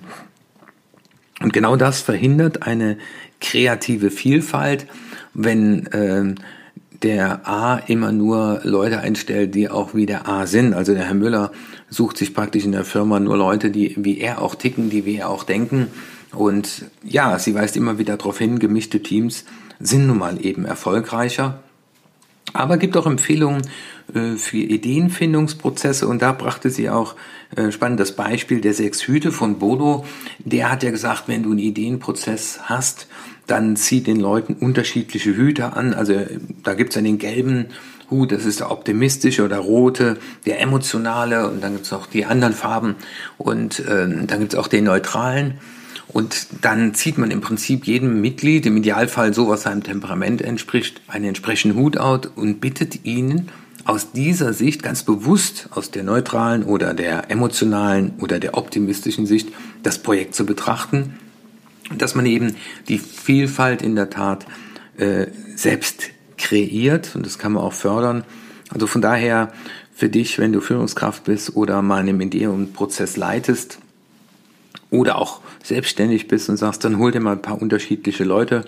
Und 1.42 1.54
genau 1.54 1.78
das 1.78 2.02
verhindert 2.02 2.64
eine 2.64 2.98
kreative 3.40 4.12
Vielfalt, 4.12 4.88
wenn 5.34 5.86
äh, 5.88 6.36
der 7.04 7.48
A 7.48 7.78
immer 7.78 8.12
nur 8.12 8.60
Leute 8.64 9.00
einstellt, 9.00 9.56
die 9.56 9.70
auch 9.70 9.94
wie 9.94 10.06
der 10.06 10.28
A 10.28 10.46
sind. 10.46 10.74
Also 10.74 10.94
der 10.94 11.06
Herr 11.06 11.14
Müller 11.14 11.52
sucht 11.90 12.18
sich 12.18 12.34
praktisch 12.34 12.66
in 12.66 12.74
der 12.74 12.84
Firma 12.84 13.20
nur 13.22 13.38
Leute, 13.38 13.72
die 13.72 13.96
wie 13.98 14.20
er 14.20 14.42
auch 14.42 14.56
ticken, 14.56 14.90
die 14.90 15.06
wie 15.06 15.18
er 15.18 15.30
auch 15.30 15.46
denken. 15.46 15.88
Und 16.34 16.86
ja, 17.04 17.40
sie 17.40 17.56
weist 17.56 17.78
immer 17.78 17.98
wieder 17.98 18.18
darauf 18.18 18.40
hin, 18.40 18.60
gemischte 18.60 19.02
Teams 19.02 19.46
sind 19.80 20.08
nun 20.08 20.18
mal 20.18 20.44
eben 20.44 20.66
erfolgreicher. 20.66 21.60
Aber 22.54 22.78
gibt 22.78 22.98
auch 22.98 23.06
Empfehlungen 23.06 23.62
äh, 24.14 24.36
für 24.36 24.58
Ideenfindungsprozesse 24.58 26.08
und 26.08 26.22
da 26.22 26.32
brachte 26.32 26.70
sie 26.70 26.90
auch 26.90 27.16
äh, 27.56 27.72
spannendes 27.72 28.14
Beispiel 28.14 28.62
der 28.62 28.74
sechs 28.74 29.08
Hüte 29.08 29.32
von 29.32 29.60
Bodo. 29.60 30.06
Der 30.40 30.72
hat 30.72 30.84
ja 30.84 30.92
gesagt, 30.92 31.24
wenn 31.28 31.44
du 31.44 31.52
einen 31.52 31.60
Ideenprozess 31.60 32.62
hast, 32.64 33.08
dann 33.48 33.76
zieh 33.76 34.02
den 34.02 34.20
Leuten 34.20 34.54
unterschiedliche 34.54 35.36
Hüte 35.36 35.74
an. 35.74 35.94
Also 35.94 36.16
da 36.64 36.74
gibt's 36.74 36.96
ja 36.96 37.02
den 37.02 37.18
gelben 37.18 37.68
Hut, 38.10 38.32
das 38.32 38.46
ist 38.46 38.60
der 38.60 38.72
optimistische 38.72 39.44
oder 39.44 39.60
rote, 39.60 40.18
der 40.46 40.60
emotionale 40.60 41.48
und 41.50 41.64
dann 41.64 41.74
gibt's 41.74 41.94
auch 41.94 42.08
die 42.08 42.26
anderen 42.26 42.54
Farben 42.54 42.96
und 43.38 43.80
äh, 43.80 44.08
dann 44.26 44.40
gibt's 44.40 44.56
auch 44.56 44.68
den 44.68 44.86
neutralen. 44.86 45.60
Und 46.12 46.48
dann 46.62 46.96
zieht 46.96 47.20
man 47.20 47.30
im 47.30 47.40
Prinzip 47.40 47.86
jedem 47.86 48.20
Mitglied, 48.20 48.66
im 48.66 48.78
Idealfall 48.78 49.34
so, 49.34 49.48
was 49.48 49.64
seinem 49.64 49.84
Temperament 49.84 50.42
entspricht, 50.42 51.02
einen 51.08 51.26
entsprechenden 51.26 51.78
Hut 51.78 51.98
out 51.98 52.32
und 52.36 52.60
bittet 52.60 53.06
ihnen 53.06 53.50
aus 53.86 54.12
dieser 54.12 54.54
Sicht 54.54 54.84
ganz 54.84 55.04
bewusst, 55.04 55.70
aus 55.72 55.92
der 55.92 56.04
neutralen 56.04 56.64
oder 56.64 56.94
der 56.94 57.30
emotionalen 57.30 58.14
oder 58.20 58.40
der 58.40 58.58
optimistischen 58.58 59.26
Sicht, 59.26 59.50
das 59.84 60.00
Projekt 60.00 60.36
zu 60.36 60.46
betrachten, 60.46 61.16
dass 61.96 62.16
man 62.16 62.26
eben 62.26 62.56
die 62.88 62.98
Vielfalt 62.98 63.82
in 63.82 63.96
der 63.96 64.10
Tat 64.10 64.46
äh, 64.98 65.28
selbst 65.56 66.10
kreiert 66.38 67.16
und 67.16 67.26
das 67.26 67.38
kann 67.38 67.54
man 67.54 67.64
auch 67.64 67.74
fördern. 67.74 68.24
Also 68.70 68.88
von 68.88 69.02
daher 69.02 69.52
für 69.94 70.10
dich, 70.10 70.40
wenn 70.40 70.54
du 70.54 70.62
Führungskraft 70.62 71.26
bist 71.26 71.56
oder 71.56 71.82
mal 71.82 71.98
einen 71.98 72.22
Ideenprozess 72.22 73.18
leitest, 73.18 73.80
oder 74.92 75.18
auch 75.18 75.42
selbstständig 75.64 76.28
bist 76.28 76.50
und 76.50 76.58
sagst, 76.58 76.84
dann 76.84 76.98
hol 76.98 77.12
dir 77.12 77.20
mal 77.20 77.34
ein 77.34 77.42
paar 77.42 77.62
unterschiedliche 77.62 78.24
Leute, 78.24 78.66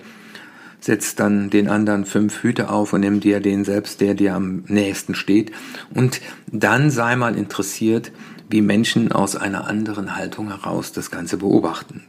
setz 0.80 1.14
dann 1.14 1.50
den 1.50 1.68
anderen 1.68 2.04
fünf 2.04 2.42
Hüte 2.42 2.70
auf 2.70 2.92
und 2.92 3.00
nimm 3.00 3.20
dir 3.20 3.40
den 3.40 3.64
selbst, 3.64 4.00
der 4.00 4.14
dir 4.14 4.34
am 4.34 4.64
nächsten 4.66 5.14
steht. 5.14 5.52
Und 5.94 6.20
dann 6.50 6.90
sei 6.90 7.16
mal 7.16 7.36
interessiert, 7.36 8.12
wie 8.50 8.60
Menschen 8.60 9.12
aus 9.12 9.36
einer 9.36 9.66
anderen 9.66 10.16
Haltung 10.16 10.48
heraus 10.48 10.92
das 10.92 11.10
Ganze 11.10 11.38
beobachten. 11.38 12.04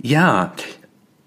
Ja, 0.00 0.52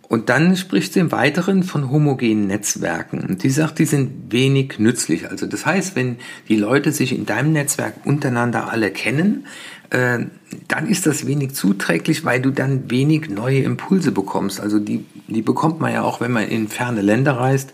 und 0.10 0.29
dann 0.29 0.58
spricht 0.58 0.94
sie 0.94 1.01
im 1.01 1.12
Weiteren 1.12 1.62
von 1.62 1.91
homogenen 1.91 2.48
Netzwerken. 2.48 3.20
Und 3.20 3.44
die 3.44 3.51
sagt, 3.51 3.77
die 3.77 3.86
sind 3.86 4.32
wenig 4.32 4.79
nützlich. 4.79 5.29
Also 5.29 5.46
das 5.46 5.68
heißt, 5.68 5.96
wenn 5.96 6.18
die 6.48 6.56
Leute 6.56 6.91
sich 6.91 7.13
in 7.15 7.27
deinem 7.27 7.51
Netzwerk 7.51 7.94
untereinander 8.06 8.72
alle 8.72 8.89
kennen, 8.89 9.46
äh, 9.89 10.19
dann 10.67 10.88
ist 10.88 11.05
das 11.05 11.25
wenig 11.25 11.53
zuträglich, 11.53 12.25
weil 12.25 12.41
du 12.41 12.51
dann 12.51 12.89
wenig 12.91 13.29
neue 13.29 13.60
Impulse 13.60 14.12
bekommst. 14.12 14.60
Also 14.60 14.79
die, 14.79 15.05
die 15.27 15.41
bekommt 15.41 15.79
man 15.79 15.93
ja 15.93 16.03
auch, 16.03 16.22
wenn 16.22 16.31
man 16.31 16.48
in 16.48 16.67
ferne 16.67 17.01
Länder 17.01 17.34
reist. 17.34 17.74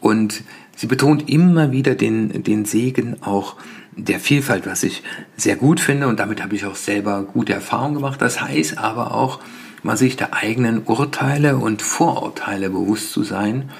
Und 0.00 0.42
sie 0.76 0.86
betont 0.86 1.28
immer 1.28 1.72
wieder 1.72 1.94
den, 1.94 2.42
den 2.42 2.64
Segen 2.64 3.22
auch 3.22 3.56
der 3.96 4.20
Vielfalt, 4.20 4.66
was 4.66 4.82
ich 4.82 5.02
sehr 5.36 5.56
gut 5.56 5.80
finde. 5.80 6.08
Und 6.08 6.18
damit 6.18 6.42
habe 6.42 6.54
ich 6.54 6.64
auch 6.64 6.76
selber 6.76 7.22
gute 7.22 7.52
Erfahrungen 7.52 7.94
gemacht. 7.94 8.20
Das 8.20 8.40
heißt 8.40 8.78
aber 8.78 9.14
auch, 9.14 9.40
mal 9.82 9.96
sich 9.96 10.16
der 10.16 10.34
eigenen 10.34 10.82
Urteile 10.84 11.58
und 11.58 11.82
Vorurteile 11.82 12.70
bewusst 12.70 13.12
zu 13.12 13.22
sein. 13.22 13.70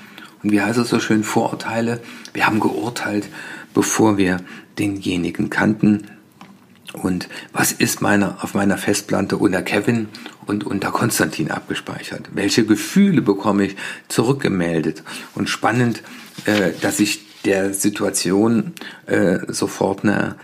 Und 0.42 0.52
wie 0.52 0.60
heißt 0.60 0.78
es 0.78 0.90
so 0.90 1.00
schön, 1.00 1.24
Vorurteile? 1.24 2.00
Wir 2.34 2.46
haben 2.46 2.60
geurteilt, 2.60 3.28
bevor 3.72 4.18
wir 4.18 4.36
denjenigen 4.78 5.48
kannten. 5.48 6.08
Und 6.94 7.28
was 7.52 7.72
ist 7.72 8.00
meine, 8.00 8.42
auf 8.42 8.54
meiner 8.54 8.78
Festplatte 8.78 9.36
unter 9.36 9.62
Kevin 9.62 10.08
und 10.46 10.64
unter 10.64 10.90
Konstantin 10.90 11.50
abgespeichert? 11.50 12.30
Welche 12.32 12.64
Gefühle 12.64 13.20
bekomme 13.20 13.66
ich 13.66 13.76
zurückgemeldet? 14.08 15.02
Und 15.34 15.48
spannend, 15.48 16.02
äh, 16.46 16.70
dass 16.80 17.00
ich 17.00 17.42
der 17.44 17.74
Situation 17.74 18.72
äh, 19.06 19.38
sofort 19.48 20.04
eine 20.04 20.36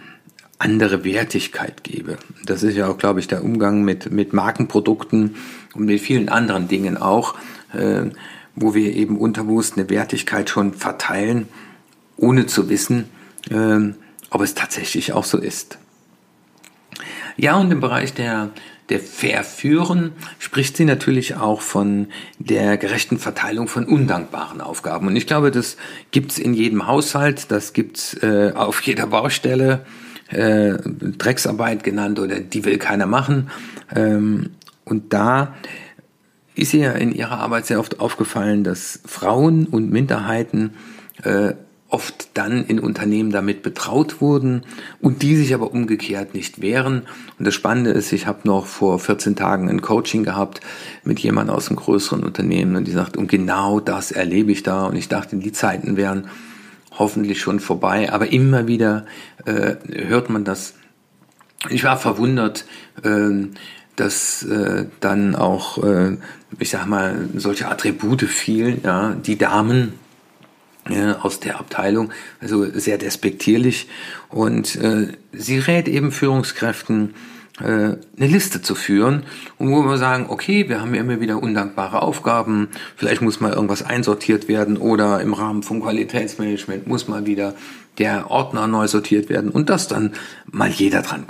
andere 0.59 1.05
Wertigkeit 1.05 1.83
gebe. 1.85 2.19
Das 2.45 2.63
ist 2.63 2.77
ja 2.77 2.89
auch, 2.89 2.99
glaube 2.99 3.21
ich, 3.21 3.29
der 3.29 3.43
Umgang 3.43 3.83
mit, 3.83 4.11
mit 4.11 4.35
Markenprodukten 4.35 5.37
und 5.75 5.85
mit 5.87 6.01
vielen 6.01 6.29
anderen 6.29 6.69
Dingen 6.69 6.99
auch, 6.99 7.35
äh, 7.73 8.11
wo 8.55 8.75
wir 8.75 8.95
eben 8.95 9.19
unterbewusst 9.19 9.79
eine 9.79 9.89
Wertigkeit 9.89 10.51
schon 10.51 10.75
verteilen, 10.75 11.49
ohne 12.17 12.47
zu 12.47 12.69
wissen, 12.69 13.07
äh, 13.49 13.95
ob 14.29 14.43
es 14.43 14.55
tatsächlich 14.55 15.15
auch 15.15 15.25
so 15.25 15.39
ist. 15.39 15.79
Ja, 17.41 17.57
und 17.57 17.73
im 17.73 17.81
Bereich 17.81 18.13
der, 18.13 18.51
der 18.91 19.01
Verführen 19.01 20.13
spricht 20.39 20.77
sie 20.77 20.85
natürlich 20.85 21.37
auch 21.37 21.63
von 21.63 22.09
der 22.39 22.77
gerechten 22.77 23.17
Verteilung 23.17 23.67
von 23.67 23.87
undankbaren 23.87 24.61
Aufgaben. 24.61 25.07
Und 25.07 25.17
ich 25.17 25.27
glaube, 25.27 25.51
das 25.51 25.79
gibt's 26.11 26.39
in 26.39 26.53
jedem 26.53 26.87
Haushalt, 26.87 27.51
das 27.51 27.73
gibt's 27.73 28.13
äh, 28.23 28.53
auf 28.55 28.83
jeder 28.83 29.07
Baustelle, 29.07 29.87
äh, 30.29 30.75
Drecksarbeit 30.85 31.83
genannt 31.83 32.19
oder 32.19 32.41
die 32.41 32.67
will 32.67 32.77
keiner 32.77 33.07
machen. 33.07 33.51
Ähm, 33.97 34.51
und 34.85 35.15
da 35.15 35.55
ist 36.55 36.75
ihr 36.75 36.95
in 36.97 37.11
ihrer 37.11 37.39
Arbeit 37.39 37.65
sehr 37.65 37.81
oft 37.81 38.01
aufgefallen, 38.01 38.65
dass 38.65 39.01
Frauen 39.07 39.65
und 39.65 39.91
Minderheiten 39.91 40.75
äh, 41.23 41.55
oft 41.91 42.29
dann 42.35 42.65
in 42.65 42.79
Unternehmen 42.79 43.31
damit 43.31 43.63
betraut 43.63 44.21
wurden 44.21 44.63
und 45.01 45.23
die 45.23 45.37
sich 45.37 45.55
aber 45.55 45.73
umgekehrt 45.73 46.35
nicht 46.35 46.63
wehren. 46.63 47.03
Und 47.39 47.47
das 47.47 47.55
Spannende 47.55 47.91
ist, 47.91 48.13
ich 48.13 48.27
habe 48.27 48.41
noch 48.45 48.67
vor 48.67 48.99
14 48.99 49.37
Tagen 49.37 49.69
ein 49.69 49.83
Coaching 49.83 50.23
gehabt 50.23 50.61
mit 51.05 51.19
jemand 51.19 51.51
aus 51.51 51.69
einem 51.69 51.77
größeren 51.77 52.23
Unternehmen 52.23 52.77
und 52.77 52.87
die 52.87 52.93
sagt, 52.93 53.17
und 53.17 53.29
genau 53.29 53.81
das 53.81 54.13
erlebe 54.13 54.53
ich 54.53 54.63
da. 54.63 54.87
Und 54.87 54.97
ich 54.97 55.09
dachte, 55.09 55.37
die 55.37 55.53
Zeiten 55.53 55.97
wären 55.97 56.29
hoffentlich 56.99 57.41
schon 57.41 57.61
vorbei, 57.61 58.13
aber 58.13 58.33
immer 58.33 58.67
wieder 58.67 59.07
äh, 59.45 59.77
hört 59.89 60.31
man 60.31 60.45
das. 60.45 60.75
Ich 61.69 61.85
war 61.85 61.97
verwundert, 61.97 62.65
äh, 63.03 63.49
dass 63.97 64.43
äh, 64.45 64.87
dann 65.01 65.35
auch, 65.35 65.83
äh, 65.83 66.17
ich 66.59 66.71
sag 66.71 66.87
mal, 66.87 67.29
solche 67.37 67.69
Attribute 67.69 68.23
fielen, 68.23 68.81
ja, 68.85 69.15
die 69.15 69.37
Damen, 69.37 69.95
ja, 70.91 71.21
aus 71.21 71.41
der 71.41 71.59
Abteilung, 71.59 72.11
also 72.41 72.65
sehr 72.67 72.99
despektierlich. 72.99 73.89
Und 74.29 74.77
äh, 74.77 75.09
sie 75.33 75.59
rät 75.59 75.89
eben 75.89 76.13
Führungskräften, 76.13 77.15
äh, 77.61 77.65
eine 77.65 77.99
Liste 78.17 78.63
zu 78.63 78.75
führen, 78.75 79.25
wo 79.59 79.83
wir 79.83 79.99
sagen, 79.99 80.27
okay, 80.29 80.69
wir 80.69 80.81
haben 80.81 80.95
ja 80.95 81.01
immer 81.01 81.21
wieder 81.21 81.43
undankbare 81.43 82.03
Aufgaben, 82.03 82.69
vielleicht 82.97 83.23
muss 83.23 83.41
mal 83.41 83.53
irgendwas 83.53 83.83
einsortiert 83.83 84.49
werden 84.49 84.77
oder 84.77 85.21
im 85.21 85.35
Rahmen 85.35 85.63
vom 85.63 85.83
Qualitätsmanagement 85.83 86.87
muss 86.87 87.07
mal 87.07 87.27
wieder 87.27 87.55
der 87.99 88.31
Ordner 88.31 88.67
neu 88.67 88.89
sortiert 88.89 89.29
werden 89.29 89.51
und 89.51 89.69
dass 89.69 89.89
dann 89.89 90.13
mal 90.51 90.71
jeder 90.71 91.03
dran. 91.03 91.27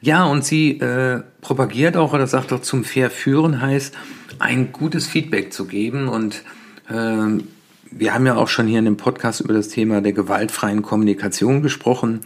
Ja, 0.00 0.24
und 0.24 0.44
sie 0.44 0.78
äh, 0.78 1.22
propagiert 1.40 1.96
auch 1.96 2.12
oder 2.12 2.28
sagt 2.28 2.52
auch 2.52 2.62
zum 2.62 2.84
Fair 2.84 3.10
führen 3.10 3.60
heißt, 3.60 3.96
ein 4.38 4.70
gutes 4.70 5.08
Feedback 5.08 5.52
zu 5.52 5.64
geben 5.64 6.06
und 6.08 6.44
äh, 6.88 7.42
wir 7.90 8.14
haben 8.14 8.26
ja 8.26 8.36
auch 8.36 8.48
schon 8.48 8.66
hier 8.66 8.78
in 8.78 8.84
dem 8.84 8.96
Podcast 8.96 9.40
über 9.40 9.54
das 9.54 9.68
Thema 9.68 10.00
der 10.00 10.12
gewaltfreien 10.12 10.82
Kommunikation 10.82 11.62
gesprochen. 11.62 12.20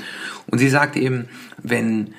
Und 0.47 0.59
sie 0.59 0.69
sagt 0.69 0.97
eben, 0.97 1.27
wenn, 1.63 2.15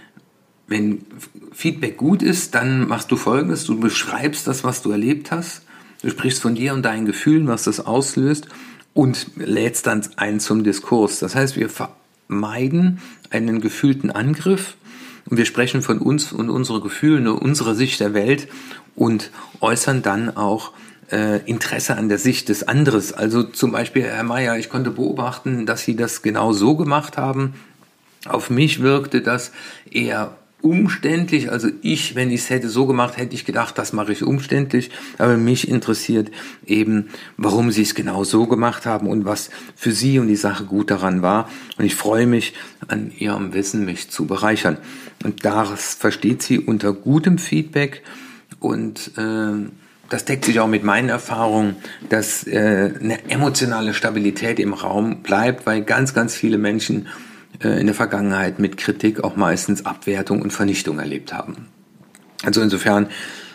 wenn 0.67 1.05
Feedback 1.51 1.97
gut 1.97 2.21
ist, 2.21 2.55
dann 2.55 2.87
machst 2.87 3.11
du 3.11 3.15
Folgendes. 3.15 3.65
Du 3.65 3.79
beschreibst 3.79 4.47
das, 4.47 4.63
was 4.63 4.81
du 4.81 4.91
erlebt 4.91 5.31
hast. 5.31 5.63
Du 6.01 6.09
sprichst 6.09 6.41
von 6.41 6.55
dir 6.55 6.73
und 6.73 6.83
deinen 6.83 7.05
Gefühlen, 7.05 7.47
was 7.47 7.63
das 7.63 7.79
auslöst 7.79 8.47
und 8.93 9.27
lädst 9.35 9.87
dann 9.87 10.05
ein 10.17 10.39
zum 10.39 10.63
Diskurs. 10.63 11.19
Das 11.19 11.35
heißt, 11.35 11.55
wir 11.55 11.69
vermeiden 11.69 12.99
einen 13.29 13.61
gefühlten 13.61 14.11
Angriff 14.11 14.75
und 15.25 15.37
wir 15.37 15.45
sprechen 15.45 15.81
von 15.81 15.99
uns 15.99 16.33
und 16.33 16.49
unsere 16.49 16.81
Gefühle, 16.81 17.33
unserer 17.33 17.75
Sicht 17.75 17.99
der 17.99 18.13
Welt 18.13 18.47
und 18.95 19.31
äußern 19.61 20.01
dann 20.01 20.35
auch 20.35 20.73
äh, 21.11 21.39
Interesse 21.45 21.97
an 21.97 22.09
der 22.09 22.17
Sicht 22.17 22.49
des 22.49 22.67
anderes. 22.67 23.13
Also 23.13 23.43
zum 23.43 23.71
Beispiel, 23.71 24.03
Herr 24.03 24.23
Mayer, 24.23 24.57
ich 24.57 24.69
konnte 24.69 24.91
beobachten, 24.91 25.65
dass 25.65 25.81
Sie 25.81 25.95
das 25.95 26.21
genau 26.21 26.53
so 26.53 26.75
gemacht 26.75 27.17
haben. 27.17 27.53
Auf 28.25 28.49
mich 28.49 28.81
wirkte 28.81 29.21
das 29.21 29.51
eher 29.91 30.35
umständlich. 30.61 31.51
Also 31.51 31.67
ich, 31.81 32.15
wenn 32.15 32.31
ich 32.31 32.41
es 32.41 32.49
hätte 32.49 32.69
so 32.69 32.87
gemacht, 32.87 33.17
hätte 33.17 33.35
ich 33.35 33.43
gedacht, 33.43 33.77
das 33.77 33.91
mache 33.91 34.13
ich 34.13 34.23
umständlich. 34.23 34.91
Aber 35.17 35.35
mich 35.35 35.67
interessiert 35.67 36.31
eben, 36.65 37.09
warum 37.35 37.69
Sie 37.69 37.81
es 37.81 37.95
genau 37.95 38.23
so 38.23 38.47
gemacht 38.47 38.85
haben 38.85 39.07
und 39.07 39.25
was 39.25 39.49
für 39.75 39.91
Sie 39.91 40.19
und 40.19 40.29
die 40.29 40.37
Sache 40.37 40.63
gut 40.63 40.89
daran 40.89 41.21
war. 41.21 41.49
Und 41.77 41.83
ich 41.83 41.95
freue 41.95 42.27
mich, 42.27 42.53
an 42.87 43.11
Ihrem 43.17 43.53
Wissen 43.53 43.83
mich 43.83 44.09
zu 44.09 44.25
bereichern. 44.25 44.77
Und 45.23 45.45
das 45.45 45.95
versteht 45.95 46.41
sie 46.41 46.59
unter 46.59 46.93
gutem 46.93 47.37
Feedback 47.37 48.01
und 48.59 49.11
äh, 49.17 49.69
das 50.09 50.25
deckt 50.25 50.45
sich 50.45 50.59
auch 50.59 50.67
mit 50.67 50.83
meinen 50.83 51.09
Erfahrungen, 51.09 51.77
dass 52.09 52.45
äh, 52.45 52.91
eine 52.99 53.29
emotionale 53.29 53.93
Stabilität 53.93 54.59
im 54.59 54.73
Raum 54.73 55.23
bleibt, 55.23 55.65
weil 55.65 55.81
ganz, 55.83 56.13
ganz 56.13 56.35
viele 56.35 56.57
Menschen 56.57 57.07
äh, 57.63 57.79
in 57.79 57.87
der 57.87 57.95
Vergangenheit 57.95 58.59
mit 58.59 58.77
Kritik 58.77 59.23
auch 59.23 59.35
meistens 59.35 59.85
Abwertung 59.85 60.41
und 60.41 60.51
Vernichtung 60.51 60.99
erlebt 60.99 61.33
haben. 61.33 61.67
Also 62.43 62.61
insofern 62.61 63.07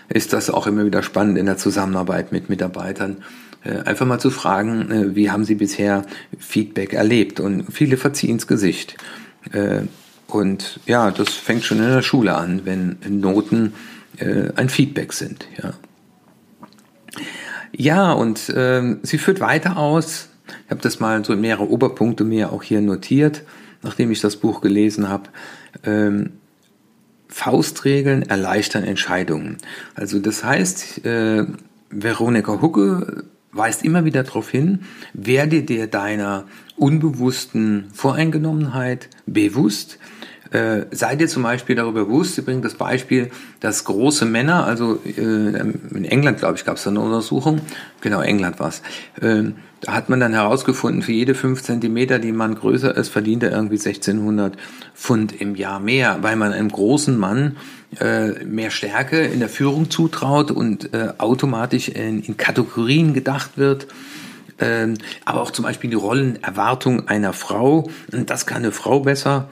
ist 0.09 0.33
das 0.33 0.51
auch 0.51 0.67
immer 0.67 0.85
wieder 0.85 1.03
spannend 1.03 1.39
in 1.39 1.47
der 1.47 1.59
Zusammenarbeit 1.59 2.33
mit 2.33 2.49
Mitarbeitern, 2.49 3.19
äh, 3.65 3.81
einfach 3.81 4.07
mal 4.07 4.19
zu 4.19 4.31
fragen, 4.31 4.91
äh, 4.91 5.15
wie 5.15 5.31
haben 5.31 5.45
Sie 5.45 5.55
bisher 5.55 6.05
Feedback 6.39 6.93
erlebt? 6.93 7.41
Und 7.41 7.67
viele 7.73 7.97
verziehen 7.97 8.31
ins 8.31 8.47
Gesicht. 8.47 8.97
Äh, 9.53 9.83
und 10.27 10.81
ja, 10.87 11.11
das 11.11 11.31
fängt 11.31 11.65
schon 11.65 11.79
in 11.79 11.91
der 11.91 12.03
Schule 12.03 12.35
an, 12.35 12.63
wenn 12.65 12.99
Noten 13.09 13.75
äh, 14.19 14.51
ein 14.57 14.69
Feedback 14.69 15.13
sind. 15.13 15.47
Ja, 15.63 15.73
ja 17.73 18.13
und 18.13 18.49
äh, 18.51 18.97
sie 19.03 19.19
führt 19.19 19.41
weiter 19.41 19.77
aus. 19.77 20.29
Ich 20.65 20.71
habe 20.71 20.81
das 20.81 21.01
mal 21.01 21.25
so 21.25 21.33
in 21.33 21.41
mehrere 21.41 21.69
Oberpunkte 21.69 22.25
mir 22.25 22.53
auch 22.53 22.63
hier 22.63 22.81
notiert, 22.81 23.43
nachdem 23.83 24.11
ich 24.11 24.21
das 24.21 24.37
Buch 24.37 24.61
gelesen 24.61 25.09
habe. 25.09 25.25
Ähm, 25.85 26.33
Faustregeln 27.29 28.23
erleichtern 28.23 28.85
Entscheidungen. 28.85 29.59
Also 29.95 30.19
das 30.19 30.43
heißt, 30.43 31.05
äh, 31.05 31.45
Veronika 31.91 32.61
Hucke 32.61 33.25
weist 33.53 33.85
immer 33.85 34.05
wieder 34.05 34.23
darauf 34.23 34.51
hin, 34.51 34.81
werde 35.13 35.63
dir 35.63 35.87
deiner 35.87 36.45
unbewussten 36.77 37.91
Voreingenommenheit 37.93 39.09
bewusst, 39.27 39.99
äh, 40.51 40.87
sei 40.91 41.17
dir 41.17 41.29
zum 41.29 41.43
Beispiel 41.43 41.77
darüber 41.77 42.05
bewusst, 42.05 42.35
sie 42.35 42.43
bringt 42.43 42.65
das 42.65 42.75
Beispiel, 42.75 43.31
dass 43.61 43.85
große 43.85 44.25
Männer, 44.25 44.65
also 44.65 44.99
äh, 45.05 45.11
in 45.21 46.05
England, 46.05 46.39
glaube 46.39 46.57
ich, 46.57 46.65
gab 46.65 46.77
es 46.77 46.85
da 46.85 46.91
eine 46.91 47.01
Untersuchung, 47.01 47.61
genau, 48.01 48.21
England 48.21 48.59
war 48.61 48.69
es, 48.69 48.83
äh, 49.21 49.53
da 49.81 49.93
hat 49.93 50.09
man 50.09 50.19
dann 50.19 50.33
herausgefunden, 50.33 51.03
für 51.03 51.13
jede 51.13 51.35
fünf 51.35 51.63
Zentimeter, 51.63 52.19
die 52.19 52.33
man 52.33 52.55
größer 52.55 52.97
ist, 52.97 53.11
verdient 53.11 53.43
er 53.45 53.53
irgendwie 53.53 53.77
1600 53.77 54.57
Pfund 54.95 55.41
im 55.41 55.55
Jahr 55.55 55.79
mehr, 55.79 56.19
weil 56.23 56.37
man 56.37 56.53
einem 56.53 56.71
großen 56.71 57.17
Mann 57.17 57.57
äh, 58.01 58.45
mehr 58.45 58.71
Stärke 58.71 59.21
in 59.21 59.39
der 59.39 59.49
Führung 59.49 59.91
zutraut 59.91 60.51
und 60.51 60.93
äh, 60.95 61.13
automatisch 61.19 61.89
in, 61.89 62.23
in 62.23 62.37
Kategorien 62.37 63.15
gedacht 63.15 63.53
wird 63.57 63.87
ähm, 64.61 64.95
aber 65.25 65.41
auch 65.41 65.51
zum 65.51 65.65
Beispiel 65.65 65.91
die 65.91 65.97
Rollenerwartung 65.97 67.09
einer 67.09 67.33
Frau. 67.33 67.89
Und 68.13 68.31
das 68.31 68.47
kann 68.47 68.59
eine 68.59 68.73
Frau 68.73 69.01
besser 69.01 69.49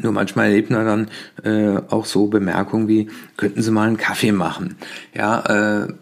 nur 0.00 0.12
manchmal 0.12 0.46
erlebt 0.46 0.70
man 0.70 0.86
dann 0.86 1.08
äh, 1.44 1.80
auch 1.90 2.06
so 2.06 2.26
Bemerkungen 2.26 2.88
wie, 2.88 3.08
könnten 3.36 3.62
Sie 3.62 3.70
mal 3.70 3.88
einen 3.88 3.98
Kaffee 3.98 4.32
machen? 4.32 4.76
Ja, 5.14 5.84
äh, 5.84 5.92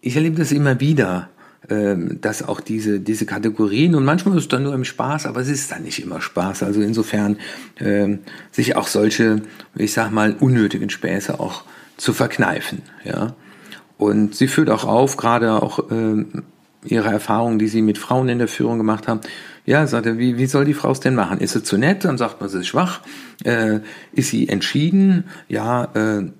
ich 0.00 0.16
erlebe 0.16 0.36
das 0.36 0.52
immer 0.52 0.80
wieder, 0.80 1.28
äh, 1.68 1.96
dass 2.20 2.42
auch 2.42 2.60
diese, 2.60 3.00
diese 3.00 3.26
Kategorien, 3.26 3.94
und 3.94 4.04
manchmal 4.04 4.36
ist 4.36 4.44
es 4.44 4.48
dann 4.48 4.62
nur 4.62 4.74
im 4.74 4.84
Spaß, 4.84 5.26
aber 5.26 5.40
es 5.40 5.48
ist 5.48 5.72
dann 5.72 5.82
nicht 5.82 6.02
immer 6.02 6.20
Spaß. 6.20 6.62
Also 6.62 6.80
insofern 6.80 7.36
äh, 7.78 8.18
sich 8.50 8.76
auch 8.76 8.86
solche, 8.86 9.42
ich 9.74 9.92
sag 9.92 10.12
mal, 10.12 10.36
unnötigen 10.38 10.90
Späße 10.90 11.40
auch 11.40 11.64
zu 11.96 12.12
verkneifen. 12.12 12.82
Ja. 13.04 13.34
Und 13.96 14.34
sie 14.34 14.48
führt 14.48 14.70
auch 14.70 14.84
auf, 14.84 15.16
gerade 15.16 15.62
auch 15.62 15.90
äh, 15.90 16.24
ihre 16.84 17.10
Erfahrungen, 17.10 17.58
die 17.58 17.68
sie 17.68 17.82
mit 17.82 17.98
Frauen 17.98 18.28
in 18.28 18.38
der 18.38 18.48
Führung 18.48 18.78
gemacht 18.78 19.08
haben, 19.08 19.20
ja, 19.64 19.86
sagt 19.86 20.06
wie, 20.18 20.38
wie 20.38 20.46
soll 20.46 20.64
die 20.64 20.74
Frau 20.74 20.90
es 20.90 21.00
denn 21.00 21.14
machen? 21.14 21.38
Ist 21.38 21.52
sie 21.52 21.62
zu 21.62 21.78
nett? 21.78 22.04
Dann 22.04 22.18
sagt 22.18 22.40
man, 22.40 22.50
sie 22.50 22.60
ist 22.60 22.66
schwach. 22.66 23.00
Äh, 23.44 23.80
ist 24.12 24.30
sie 24.30 24.48
entschieden? 24.48 25.24
Ja, 25.48 25.84
äh, 25.94 26.30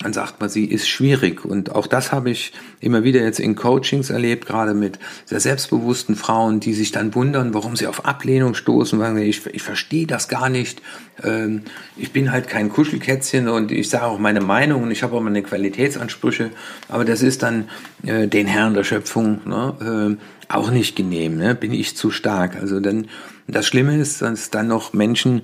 dann 0.00 0.12
sagt 0.12 0.40
man, 0.40 0.48
sie 0.48 0.64
ist 0.64 0.88
schwierig. 0.88 1.44
Und 1.44 1.74
auch 1.74 1.88
das 1.88 2.12
habe 2.12 2.30
ich 2.30 2.52
immer 2.80 3.02
wieder 3.02 3.20
jetzt 3.20 3.40
in 3.40 3.56
Coachings 3.56 4.10
erlebt, 4.10 4.46
gerade 4.46 4.72
mit 4.72 4.98
sehr 5.24 5.40
selbstbewussten 5.40 6.14
Frauen, 6.14 6.60
die 6.60 6.72
sich 6.72 6.92
dann 6.92 7.16
wundern, 7.16 7.52
warum 7.52 7.74
sie 7.74 7.88
auf 7.88 8.04
Ablehnung 8.04 8.54
stoßen, 8.54 8.98
weil 9.00 9.18
ich, 9.18 9.44
ich 9.46 9.62
verstehe 9.62 10.06
das 10.06 10.28
gar 10.28 10.50
nicht. 10.50 10.82
Ähm, 11.24 11.62
ich 11.96 12.12
bin 12.12 12.30
halt 12.30 12.46
kein 12.46 12.68
Kuschelkätzchen 12.68 13.48
und 13.48 13.72
ich 13.72 13.90
sage 13.90 14.04
auch 14.04 14.20
meine 14.20 14.40
Meinung 14.40 14.84
und 14.84 14.92
ich 14.92 15.02
habe 15.02 15.16
auch 15.16 15.20
meine 15.20 15.42
Qualitätsansprüche. 15.42 16.50
Aber 16.88 17.04
das 17.04 17.22
ist 17.22 17.42
dann 17.42 17.68
äh, 18.06 18.28
den 18.28 18.46
Herren 18.46 18.74
der 18.74 18.84
Schöpfung 18.84 19.40
ne, 19.46 20.16
äh, 20.16 20.54
auch 20.54 20.70
nicht 20.70 20.94
genehm, 20.94 21.36
ne? 21.36 21.56
bin 21.56 21.72
ich 21.72 21.96
zu 21.96 22.12
stark. 22.12 22.54
Also 22.54 22.78
dann, 22.78 23.08
das 23.48 23.66
Schlimme 23.66 23.98
ist, 23.98 24.22
dass 24.22 24.50
dann 24.50 24.68
noch 24.68 24.92
Menschen 24.92 25.42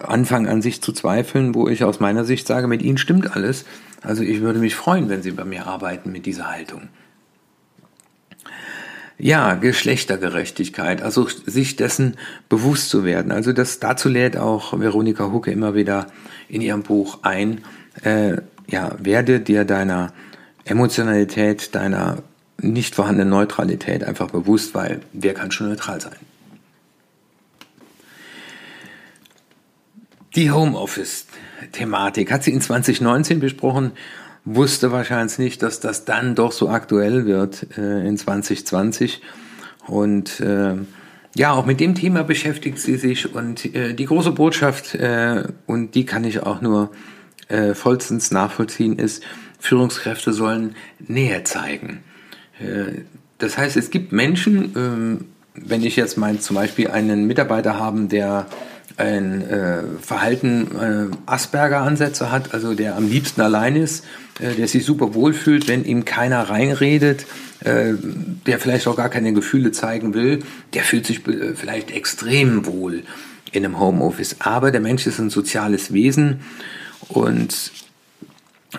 anfangen 0.00 0.46
an 0.46 0.62
sich 0.62 0.82
zu 0.82 0.92
zweifeln, 0.92 1.54
wo 1.54 1.68
ich 1.68 1.84
aus 1.84 2.00
meiner 2.00 2.24
Sicht 2.24 2.46
sage, 2.46 2.66
mit 2.68 2.82
ihnen 2.82 2.98
stimmt 2.98 3.34
alles. 3.34 3.64
Also 4.02 4.22
ich 4.22 4.40
würde 4.40 4.58
mich 4.58 4.74
freuen, 4.74 5.08
wenn 5.08 5.22
sie 5.22 5.30
bei 5.32 5.44
mir 5.44 5.66
arbeiten 5.66 6.12
mit 6.12 6.26
dieser 6.26 6.50
Haltung. 6.50 6.88
Ja, 9.18 9.54
Geschlechtergerechtigkeit, 9.54 11.00
also 11.00 11.26
sich 11.46 11.76
dessen 11.76 12.16
bewusst 12.50 12.90
zu 12.90 13.04
werden. 13.04 13.32
Also 13.32 13.54
das 13.54 13.80
dazu 13.80 14.10
lädt 14.10 14.36
auch 14.36 14.78
Veronika 14.78 15.32
Hucke 15.32 15.50
immer 15.50 15.74
wieder 15.74 16.08
in 16.48 16.60
ihrem 16.60 16.82
Buch 16.82 17.20
ein. 17.22 17.62
Äh, 18.02 18.36
ja, 18.68 18.94
werde 18.98 19.40
dir 19.40 19.64
deiner 19.64 20.12
Emotionalität, 20.64 21.74
deiner 21.74 22.18
nicht 22.60 22.94
vorhandene 22.94 23.30
Neutralität 23.30 24.04
einfach 24.04 24.30
bewusst, 24.30 24.74
weil 24.74 25.00
wer 25.12 25.32
kann 25.32 25.50
schon 25.50 25.68
neutral 25.68 26.00
sein? 26.00 26.16
Die 30.36 30.50
Homeoffice-Thematik 30.50 32.30
hat 32.30 32.44
sie 32.44 32.52
in 32.52 32.60
2019 32.60 33.40
besprochen, 33.40 33.92
wusste 34.44 34.92
wahrscheinlich 34.92 35.38
nicht, 35.38 35.62
dass 35.62 35.80
das 35.80 36.04
dann 36.04 36.34
doch 36.34 36.52
so 36.52 36.68
aktuell 36.68 37.24
wird 37.24 37.66
äh, 37.78 38.06
in 38.06 38.18
2020. 38.18 39.22
Und 39.86 40.40
äh, 40.40 40.74
ja, 41.34 41.52
auch 41.52 41.64
mit 41.64 41.80
dem 41.80 41.94
Thema 41.94 42.22
beschäftigt 42.22 42.78
sie 42.78 42.96
sich 42.96 43.34
und 43.34 43.74
äh, 43.74 43.94
die 43.94 44.04
große 44.04 44.32
Botschaft, 44.32 44.94
äh, 44.94 45.44
und 45.64 45.94
die 45.94 46.04
kann 46.04 46.24
ich 46.24 46.42
auch 46.42 46.60
nur 46.60 46.90
äh, 47.48 47.72
vollstens 47.72 48.30
nachvollziehen, 48.30 48.98
ist, 48.98 49.22
Führungskräfte 49.58 50.34
sollen 50.34 50.76
Nähe 50.98 51.44
zeigen. 51.44 52.04
Äh, 52.60 53.04
das 53.38 53.56
heißt, 53.56 53.78
es 53.78 53.90
gibt 53.90 54.12
Menschen, 54.12 54.74
ähm, 54.76 55.24
wenn 55.54 55.82
ich 55.82 55.96
jetzt 55.96 56.18
mein, 56.18 56.40
zum 56.40 56.56
Beispiel 56.56 56.88
einen 56.88 57.26
Mitarbeiter 57.26 57.78
haben, 57.78 58.10
der 58.10 58.46
ein 58.96 59.42
äh, 59.42 59.82
Verhalten 60.00 61.10
äh, 61.10 61.16
Asperger-Ansätze 61.26 62.30
hat, 62.32 62.54
also 62.54 62.74
der 62.74 62.96
am 62.96 63.08
liebsten 63.08 63.42
allein 63.42 63.76
ist, 63.76 64.04
äh, 64.40 64.54
der 64.54 64.68
sich 64.68 64.84
super 64.84 65.14
wohlfühlt, 65.14 65.68
wenn 65.68 65.84
ihm 65.84 66.04
keiner 66.04 66.48
reinredet, 66.48 67.26
äh, 67.60 67.92
der 68.46 68.58
vielleicht 68.58 68.86
auch 68.86 68.96
gar 68.96 69.10
keine 69.10 69.32
Gefühle 69.32 69.72
zeigen 69.72 70.14
will, 70.14 70.40
der 70.72 70.82
fühlt 70.82 71.06
sich 71.06 71.26
äh, 71.28 71.54
vielleicht 71.54 71.90
extrem 71.90 72.66
wohl 72.66 73.02
in 73.52 73.64
einem 73.64 73.78
Homeoffice. 73.78 74.36
Aber 74.38 74.70
der 74.70 74.80
Mensch 74.80 75.06
ist 75.06 75.18
ein 75.18 75.30
soziales 75.30 75.92
Wesen 75.92 76.40
und 77.08 77.72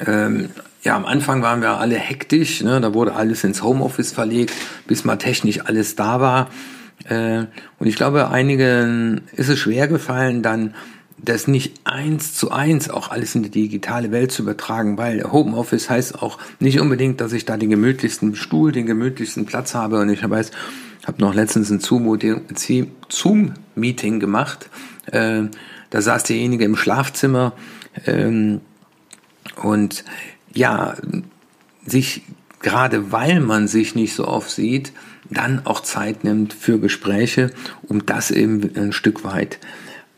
ähm, 0.06 0.50
ja, 0.84 0.96
am 0.96 1.06
Anfang 1.06 1.42
waren 1.42 1.62
wir 1.62 1.80
alle 1.80 1.96
hektisch, 1.96 2.62
ne? 2.62 2.80
da 2.82 2.94
wurde 2.94 3.14
alles 3.14 3.44
ins 3.44 3.62
Homeoffice 3.62 4.12
verlegt, 4.12 4.54
bis 4.88 5.04
mal 5.04 5.18
technisch 5.18 5.62
alles 5.66 5.96
da 5.96 6.22
war. 6.22 6.50
Äh, 7.06 7.46
und 7.80 7.88
ich 7.88 7.96
glaube, 7.96 8.30
einigen 8.30 9.22
ist 9.36 9.50
es 9.50 9.60
schwer 9.60 9.88
gefallen, 9.88 10.44
dann 10.44 10.74
das 11.20 11.48
nicht 11.48 11.82
eins 11.84 12.36
zu 12.36 12.52
eins 12.52 12.92
auch 12.92 13.10
alles 13.10 13.34
in 13.34 13.44
die 13.44 13.50
digitale 13.50 14.12
Welt 14.12 14.32
zu 14.32 14.44
übertragen, 14.44 14.98
weil 14.98 15.24
Homeoffice 15.24 15.90
heißt 15.90 16.22
auch 16.22 16.38
nicht 16.60 16.80
unbedingt, 16.80 17.22
dass 17.22 17.34
ich 17.34 17.46
da 17.46 17.58
den 17.58 17.72
gemütlichsten 17.72 18.36
Stuhl, 18.36 18.72
den 18.72 18.86
gemütlichsten 18.86 19.48
Platz 19.48 19.74
habe. 19.74 20.00
Und 20.00 20.10
ich 20.10 20.28
weiß, 20.28 20.52
habe 21.08 21.22
noch 21.22 21.34
letztens 21.34 21.72
ein 21.72 21.80
Zoom-Meeting 21.80 24.20
gemacht. 24.20 24.70
Äh, 25.12 25.44
da 25.90 26.02
saß 26.02 26.24
derjenige 26.24 26.66
im 26.66 26.76
Schlafzimmer 26.76 27.54
ähm, 28.06 28.60
und 29.64 30.04
ja, 30.54 30.96
sich 31.86 32.24
gerade 32.60 33.12
weil 33.12 33.40
man 33.40 33.68
sich 33.68 33.96
nicht 33.96 34.14
so 34.14 34.28
oft 34.28 34.52
sieht, 34.52 34.92
dann 35.30 35.66
auch 35.66 35.82
Zeit 35.82 36.24
nimmt 36.24 36.54
für 36.54 36.80
Gespräche, 36.80 37.52
um 37.84 38.06
das 38.06 38.32
eben 38.32 38.76
ein 38.76 38.94
Stück 38.94 39.24
weit 39.24 39.60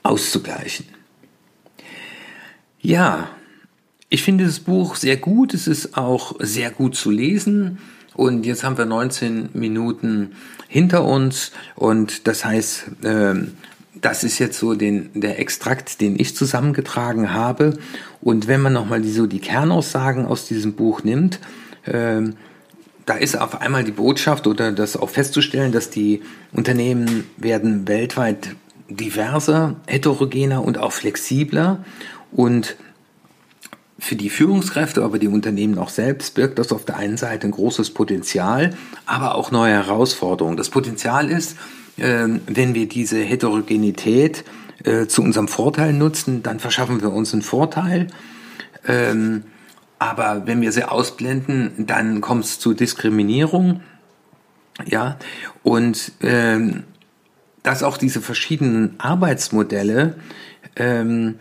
auszugleichen. 0.04 0.86
Ja, 2.82 3.30
ich 4.10 4.24
finde 4.24 4.46
das 4.46 4.60
Buch 4.60 4.96
sehr 4.96 5.18
gut. 5.18 5.54
Es 5.54 5.68
ist 5.68 5.98
auch 5.98 6.36
sehr 6.40 6.72
gut 6.72 6.96
zu 6.96 7.12
lesen. 7.12 7.80
Und 8.16 8.46
jetzt 8.46 8.64
haben 8.64 8.78
wir 8.78 8.86
19 8.86 9.50
Minuten 9.54 10.32
hinter 10.68 11.06
uns. 11.06 11.52
Und 11.76 12.28
das 12.28 12.44
heißt, 12.44 12.86
ähm, 13.04 13.54
das 13.96 14.24
ist 14.24 14.40
jetzt 14.40 14.60
so 14.60 14.74
den, 14.74 15.10
der 15.14 15.40
Extrakt, 15.40 16.02
den 16.02 16.20
ich 16.20 16.36
zusammengetragen 16.36 17.34
habe. 17.34 17.78
Und 18.22 18.48
wenn 18.48 18.62
man 18.62 18.74
nochmal 18.74 19.02
die, 19.02 19.12
so 19.12 19.28
die 19.28 19.40
Kernaussagen 19.40 20.26
aus 20.26 20.48
diesem 20.48 20.74
Buch 20.74 21.04
nimmt, 21.04 21.40
äh, 21.86 22.22
da 23.10 23.16
ist 23.16 23.36
auf 23.36 23.60
einmal 23.60 23.84
die 23.84 23.92
Botschaft 23.92 24.46
oder 24.46 24.72
das 24.72 24.96
auch 24.96 25.10
festzustellen, 25.10 25.72
dass 25.72 25.90
die 25.90 26.22
Unternehmen 26.52 27.24
werden 27.38 27.88
weltweit 27.88 28.56
diverser, 28.88 29.78
heterogener 29.88 30.64
und 30.64 30.78
auch 30.78 30.92
flexibler 30.92 31.84
und 32.32 32.76
für 33.98 34.16
die 34.16 34.30
Führungskräfte, 34.30 35.04
aber 35.04 35.18
die 35.18 35.28
Unternehmen 35.28 35.80
auch 35.80 35.90
selbst 35.90 36.36
birgt 36.36 36.60
das 36.60 36.72
auf 36.72 36.86
der 36.86 36.98
einen 36.98 37.18
Seite 37.18 37.48
ein 37.48 37.52
großes 37.52 37.96
Potenzial, 37.96 38.76
aber 39.08 39.34
auch 39.34 39.50
neue 39.50 39.74
Herausforderungen. 39.74 40.56
Das 40.56 40.70
Potenzial 40.70 41.32
ist, 41.32 41.58
ähm, 41.98 42.42
wenn 42.46 42.76
wir 42.76 42.88
diese 42.88 43.18
Heterogenität 43.18 44.46
äh, 44.84 45.08
zu 45.08 45.24
unserem 45.24 45.48
Vorteil 45.48 45.94
nutzen, 45.94 46.44
dann 46.44 46.60
verschaffen 46.60 47.02
wir 47.02 47.12
uns 47.12 47.34
einen 47.34 47.42
Vorteil. 47.42 48.08
Aber 50.00 50.44
wenn 50.46 50.62
wir 50.62 50.72
sie 50.72 50.86
ausblenden, 50.86 51.86
dann 51.86 52.22
kommt 52.22 52.46
es 52.46 52.60
zu 52.60 52.74
Diskriminierung. 52.74 53.82
Ja, 54.86 55.18
und 55.62 56.14
ähm, 56.22 56.86
dass 57.64 57.84
auch 57.84 57.98
diese 57.98 58.22
verschiedenen 58.22 58.96
Arbeitsmodelle 58.98 60.16
ähm, 60.78 61.36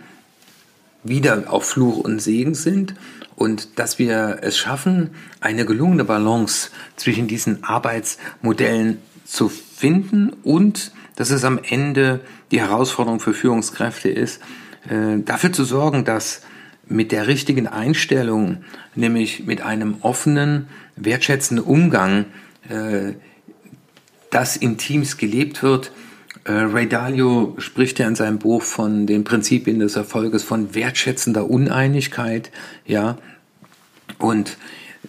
wieder 1.04 1.44
auf 1.52 1.66
Fluch 1.66 1.98
und 1.98 2.20
Segen 2.20 2.54
sind 2.56 2.94
und 3.36 3.78
dass 3.78 4.00
wir 4.00 4.38
es 4.42 4.58
schaffen, 4.58 5.10
eine 5.40 5.64
gelungene 5.64 6.04
Balance 6.04 6.70
zwischen 6.96 7.28
diesen 7.28 7.62
Arbeitsmodellen 7.62 8.98
zu 9.24 9.48
finden 9.48 10.30
und 10.42 10.90
dass 11.14 11.30
es 11.30 11.44
am 11.44 11.60
Ende 11.62 12.20
die 12.50 12.60
Herausforderung 12.60 13.20
für 13.20 13.34
Führungskräfte 13.34 14.08
ist, 14.08 14.40
äh, 14.88 15.18
dafür 15.24 15.52
zu 15.52 15.64
sorgen, 15.64 16.04
dass 16.04 16.42
mit 16.88 17.12
der 17.12 17.26
richtigen 17.26 17.66
Einstellung, 17.66 18.64
nämlich 18.94 19.46
mit 19.46 19.60
einem 19.60 19.96
offenen, 20.00 20.68
wertschätzenden 20.96 21.64
Umgang, 21.64 22.26
äh, 22.68 23.14
das 24.30 24.56
in 24.56 24.78
Teams 24.78 25.16
gelebt 25.16 25.62
wird. 25.62 25.92
Äh, 26.44 26.52
Ray 26.52 26.88
Dalio 26.88 27.54
spricht 27.58 27.98
ja 27.98 28.08
in 28.08 28.14
seinem 28.14 28.38
Buch 28.38 28.62
von 28.62 29.06
den 29.06 29.24
Prinzipien 29.24 29.78
des 29.78 29.96
Erfolges 29.96 30.42
von 30.42 30.74
wertschätzender 30.74 31.48
Uneinigkeit, 31.48 32.50
ja. 32.86 33.18
Und 34.18 34.56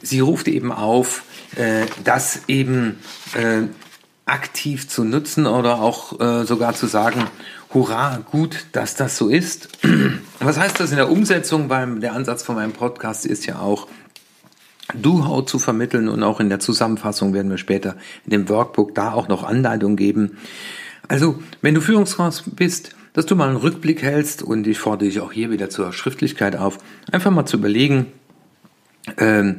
sie 0.01 0.19
ruft 0.19 0.47
eben 0.47 0.71
auf, 0.71 1.23
äh, 1.55 1.85
das 2.03 2.43
eben 2.47 2.99
äh, 3.33 3.63
aktiv 4.29 4.87
zu 4.87 5.03
nutzen 5.03 5.47
oder 5.47 5.81
auch 5.81 6.19
äh, 6.19 6.45
sogar 6.45 6.73
zu 6.75 6.87
sagen, 6.87 7.25
hurra, 7.73 8.19
gut, 8.31 8.65
dass 8.71 8.95
das 8.95 9.17
so 9.17 9.29
ist. 9.29 9.69
Was 10.39 10.57
heißt 10.57 10.79
das 10.79 10.91
in 10.91 10.97
der 10.97 11.09
Umsetzung? 11.09 11.69
Weil 11.69 11.99
der 11.99 12.13
Ansatz 12.13 12.43
von 12.43 12.55
meinem 12.55 12.73
Podcast 12.73 13.25
ist 13.25 13.45
ja 13.45 13.59
auch, 13.59 13.87
Do-How 14.95 15.45
zu 15.45 15.59
vermitteln 15.59 16.09
und 16.09 16.23
auch 16.23 16.39
in 16.39 16.49
der 16.49 16.59
Zusammenfassung 16.59 17.33
werden 17.33 17.51
wir 17.51 17.59
später 17.59 17.95
in 18.25 18.31
dem 18.31 18.49
Workbook 18.49 18.95
da 18.95 19.13
auch 19.13 19.27
noch 19.27 19.43
Anleitungen 19.43 19.97
geben. 19.97 20.37
Also, 21.07 21.41
wenn 21.61 21.75
du 21.75 21.81
Führungskraft 21.81 22.55
bist, 22.55 22.95
dass 23.13 23.25
du 23.25 23.35
mal 23.35 23.47
einen 23.47 23.57
Rückblick 23.57 24.01
hältst 24.01 24.41
und 24.41 24.65
ich 24.67 24.79
fordere 24.79 25.09
dich 25.09 25.19
auch 25.19 25.31
hier 25.31 25.51
wieder 25.51 25.69
zur 25.69 25.93
Schriftlichkeit 25.93 26.55
auf, 26.55 26.77
einfach 27.11 27.31
mal 27.31 27.45
zu 27.45 27.57
überlegen, 27.57 28.07
ähm, 29.17 29.57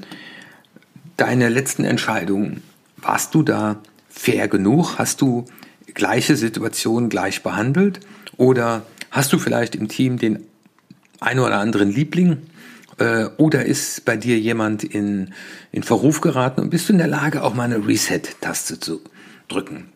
deine 1.16 1.48
letzten 1.48 1.84
Entscheidungen, 1.84 2.62
warst 2.96 3.34
du 3.34 3.42
da 3.42 3.76
fair 4.20 4.48
genug? 4.48 4.98
Hast 4.98 5.22
du 5.22 5.46
gleiche 5.94 6.36
Situation 6.36 7.08
gleich 7.08 7.42
behandelt? 7.42 8.00
Oder 8.36 8.82
hast 9.10 9.32
du 9.32 9.38
vielleicht 9.38 9.74
im 9.74 9.88
Team 9.88 10.18
den 10.18 10.44
einen 11.20 11.40
oder 11.40 11.58
anderen 11.58 11.90
Liebling? 11.90 12.42
Äh, 12.98 13.26
oder 13.38 13.64
ist 13.64 14.04
bei 14.04 14.18
dir 14.18 14.38
jemand 14.38 14.84
in, 14.84 15.32
in 15.72 15.82
Verruf 15.82 16.20
geraten 16.20 16.60
und 16.60 16.70
bist 16.70 16.88
du 16.88 16.92
in 16.92 16.98
der 16.98 17.06
Lage, 17.06 17.42
auch 17.42 17.54
mal 17.54 17.64
eine 17.64 17.86
Reset-Taste 17.86 18.78
zu 18.78 19.00
drücken? 19.48 19.86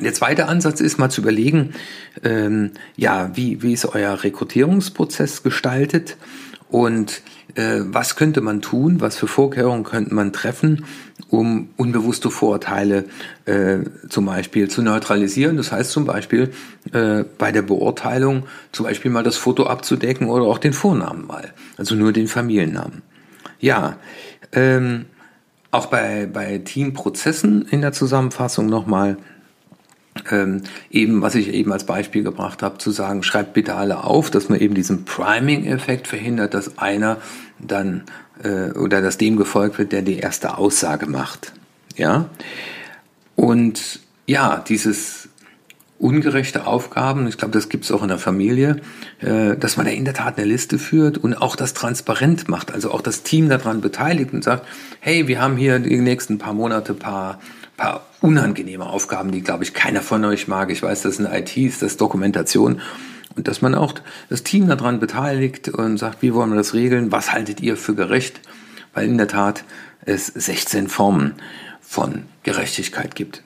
Der 0.00 0.14
zweite 0.14 0.46
Ansatz 0.46 0.80
ist 0.80 0.98
mal 0.98 1.10
zu 1.10 1.20
überlegen, 1.20 1.74
ähm, 2.22 2.70
ja, 2.96 3.36
wie, 3.36 3.60
wie 3.60 3.72
ist 3.72 3.84
euer 3.84 4.22
Rekrutierungsprozess 4.22 5.42
gestaltet 5.42 6.16
und 6.70 7.22
was 7.56 8.16
könnte 8.16 8.40
man 8.40 8.62
tun, 8.62 9.00
was 9.00 9.16
für 9.16 9.26
Vorkehrungen 9.26 9.84
könnte 9.84 10.14
man 10.14 10.32
treffen, 10.32 10.84
um 11.28 11.70
unbewusste 11.76 12.30
Vorurteile 12.30 13.04
äh, 13.44 13.78
zum 14.08 14.26
Beispiel 14.26 14.68
zu 14.68 14.82
neutralisieren. 14.82 15.56
Das 15.56 15.72
heißt 15.72 15.90
zum 15.90 16.04
Beispiel 16.04 16.52
äh, 16.92 17.24
bei 17.38 17.52
der 17.52 17.62
Beurteilung 17.62 18.44
zum 18.72 18.86
Beispiel 18.86 19.10
mal 19.10 19.22
das 19.22 19.36
Foto 19.36 19.66
abzudecken 19.66 20.28
oder 20.28 20.44
auch 20.44 20.58
den 20.58 20.72
Vornamen 20.72 21.26
mal, 21.26 21.52
also 21.76 21.94
nur 21.94 22.12
den 22.12 22.28
Familiennamen. 22.28 23.02
Ja, 23.60 23.96
ähm, 24.52 25.06
auch 25.70 25.86
bei, 25.86 26.28
bei 26.30 26.58
Teamprozessen 26.58 27.66
in 27.70 27.80
der 27.80 27.92
Zusammenfassung 27.92 28.66
nochmal 28.66 29.16
ähm, 30.30 30.62
eben, 30.90 31.22
was 31.22 31.34
ich 31.34 31.48
eben 31.48 31.72
als 31.72 31.84
Beispiel 31.84 32.22
gebracht 32.22 32.62
habe, 32.62 32.78
zu 32.78 32.90
sagen, 32.90 33.22
schreibt 33.22 33.54
bitte 33.54 33.74
alle 33.74 34.04
auf, 34.04 34.30
dass 34.30 34.48
man 34.48 34.60
eben 34.60 34.74
diesen 34.74 35.04
Priming-Effekt 35.04 36.06
verhindert, 36.06 36.54
dass 36.54 36.78
einer 36.78 37.18
dann 37.58 38.04
äh, 38.42 38.70
oder 38.72 39.00
dass 39.00 39.18
dem 39.18 39.36
gefolgt 39.36 39.78
wird, 39.78 39.92
der 39.92 40.02
die 40.02 40.18
erste 40.18 40.58
Aussage 40.58 41.06
macht. 41.06 41.52
Ja. 41.96 42.28
Und 43.36 44.00
ja, 44.26 44.62
dieses 44.68 45.28
ungerechte 45.98 46.66
Aufgaben, 46.66 47.28
ich 47.28 47.38
glaube, 47.38 47.54
das 47.54 47.68
gibt 47.68 47.84
es 47.84 47.92
auch 47.92 48.02
in 48.02 48.08
der 48.08 48.18
Familie, 48.18 48.80
äh, 49.20 49.56
dass 49.56 49.76
man 49.76 49.86
da 49.86 49.92
in 49.92 50.04
der 50.04 50.14
Tat 50.14 50.36
eine 50.36 50.46
Liste 50.46 50.78
führt 50.78 51.16
und 51.16 51.34
auch 51.34 51.54
das 51.54 51.74
transparent 51.74 52.48
macht, 52.48 52.72
also 52.72 52.90
auch 52.90 53.00
das 53.00 53.22
Team 53.22 53.48
daran 53.48 53.80
beteiligt 53.80 54.32
und 54.32 54.42
sagt, 54.42 54.66
hey, 55.00 55.28
wir 55.28 55.40
haben 55.40 55.56
hier 55.56 55.78
die 55.78 55.98
nächsten 55.98 56.38
paar 56.38 56.54
Monate 56.54 56.92
paar 56.92 57.38
paar 57.82 58.06
unangenehme 58.20 58.86
Aufgaben, 58.86 59.32
die, 59.32 59.40
glaube 59.40 59.64
ich, 59.64 59.74
keiner 59.74 60.02
von 60.02 60.24
euch 60.24 60.46
mag. 60.46 60.70
Ich 60.70 60.84
weiß, 60.84 61.02
das 61.02 61.16
sind 61.16 61.26
ITs, 61.26 61.80
das 61.80 61.92
ist 61.92 62.00
Dokumentation. 62.00 62.80
Und 63.34 63.48
dass 63.48 63.60
man 63.60 63.74
auch 63.74 63.94
das 64.28 64.44
Team 64.44 64.68
daran 64.68 65.00
beteiligt 65.00 65.68
und 65.68 65.98
sagt, 65.98 66.22
wie 66.22 66.32
wollen 66.32 66.50
wir 66.50 66.56
das 66.56 66.74
regeln? 66.74 67.10
Was 67.10 67.32
haltet 67.32 67.60
ihr 67.60 67.76
für 67.76 67.96
gerecht? 67.96 68.40
Weil 68.94 69.08
in 69.08 69.18
der 69.18 69.26
Tat 69.26 69.64
es 70.04 70.26
16 70.26 70.86
Formen 70.86 71.34
von 71.80 72.22
Gerechtigkeit 72.44 73.16
gibt. 73.16 73.42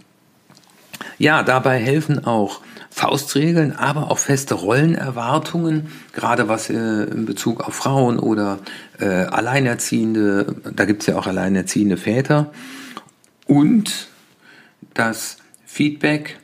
Ja, 1.16 1.42
dabei 1.42 1.78
helfen 1.78 2.26
auch 2.26 2.60
Faustregeln, 2.90 3.72
aber 3.72 4.10
auch 4.10 4.18
feste 4.18 4.54
Rollenerwartungen, 4.54 5.88
gerade 6.12 6.48
was 6.48 6.68
äh, 6.68 6.74
in 6.74 7.24
Bezug 7.24 7.66
auf 7.66 7.74
Frauen 7.74 8.18
oder 8.18 8.58
äh, 8.98 9.06
Alleinerziehende, 9.06 10.56
da 10.74 10.84
gibt 10.84 11.02
es 11.02 11.06
ja 11.06 11.16
auch 11.16 11.26
alleinerziehende 11.26 11.96
Väter. 11.96 12.52
Und 13.46 14.08
dass 14.98 15.38
Feedback 15.64 16.38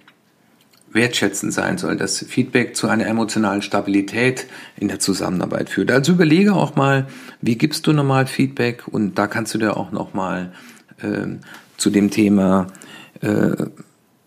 wertschätzend 0.93 1.53
sein 1.53 1.79
soll, 1.79 1.97
dass 1.97 2.19
Feedback 2.19 2.77
zu 2.77 2.87
einer 2.87 3.07
emotionalen 3.07 3.63
Stabilität 3.63 4.47
in 4.77 4.89
der 4.89 4.99
Zusammenarbeit 4.99 5.71
führt. 5.71 5.91
Also 5.91 6.13
überlege 6.13 6.55
auch 6.55 6.77
mal, 6.77 7.07
wie 7.41 7.57
gibst 7.57 7.87
du 7.87 7.93
normal 7.93 8.27
Feedback 8.27 8.87
und 8.89 9.17
da 9.17 9.27
kannst 9.27 9.55
du 9.55 9.59
dir 9.59 9.77
auch 9.77 9.91
nochmal 9.91 10.53
äh, 11.01 11.39
zu 11.79 11.91
dem 11.91 12.11
Thema 12.11 12.67
äh, 13.23 13.53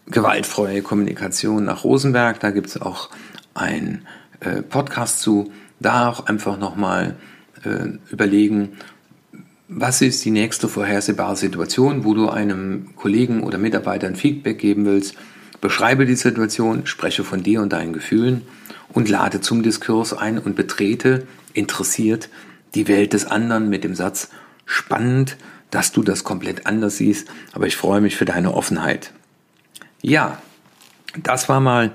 gewaltfreie 0.08 0.82
Kommunikation 0.82 1.66
nach 1.66 1.84
Rosenberg, 1.84 2.40
da 2.40 2.52
gibt 2.52 2.68
es 2.68 2.82
auch 2.82 3.10
ein 3.54 4.06
äh, 4.40 4.62
Podcast 4.62 5.22
zu, 5.22 5.52
da 5.80 6.10
auch 6.10 6.28
einfach 6.28 6.58
nochmal 6.58 7.16
äh, 7.64 7.98
überlegen, 8.12 8.74
was 9.68 10.02
ist 10.02 10.24
die 10.26 10.32
nächste 10.32 10.70
vorhersehbare 10.70 11.36
Situation, 11.36 12.06
wo 12.06 12.14
du 12.14 12.30
einem 12.30 12.96
Kollegen 12.96 13.44
oder 13.44 13.58
Mitarbeiter 13.58 14.08
ein 14.08 14.16
Feedback 14.16 14.60
geben 14.60 14.86
willst? 14.86 15.16
Beschreibe 15.62 16.06
die 16.06 16.16
Situation, 16.16 16.86
spreche 16.86 17.24
von 17.24 17.42
dir 17.42 17.62
und 17.62 17.74
deinen 17.74 17.94
Gefühlen 17.94 18.44
und 18.94 19.10
lade 19.10 19.42
zum 19.42 19.64
Diskurs 19.64 20.14
ein 20.14 20.38
und 20.38 20.56
betrete 20.56 21.26
interessiert 21.54 22.30
die 22.76 22.88
Welt 22.88 23.14
des 23.14 23.26
anderen 23.26 23.70
mit 23.70 23.84
dem 23.84 23.96
Satz 23.96 24.30
spannend, 24.66 25.38
dass 25.72 25.92
du 25.92 26.04
das 26.04 26.24
komplett 26.24 26.68
anders 26.68 26.98
siehst, 26.98 27.28
aber 27.54 27.68
ich 27.68 27.76
freue 27.76 28.02
mich 28.02 28.16
für 28.16 28.26
deine 28.26 28.54
Offenheit. 28.54 29.12
Ja, 30.02 30.42
das 31.24 31.50
war 31.50 31.60
mal 31.60 31.94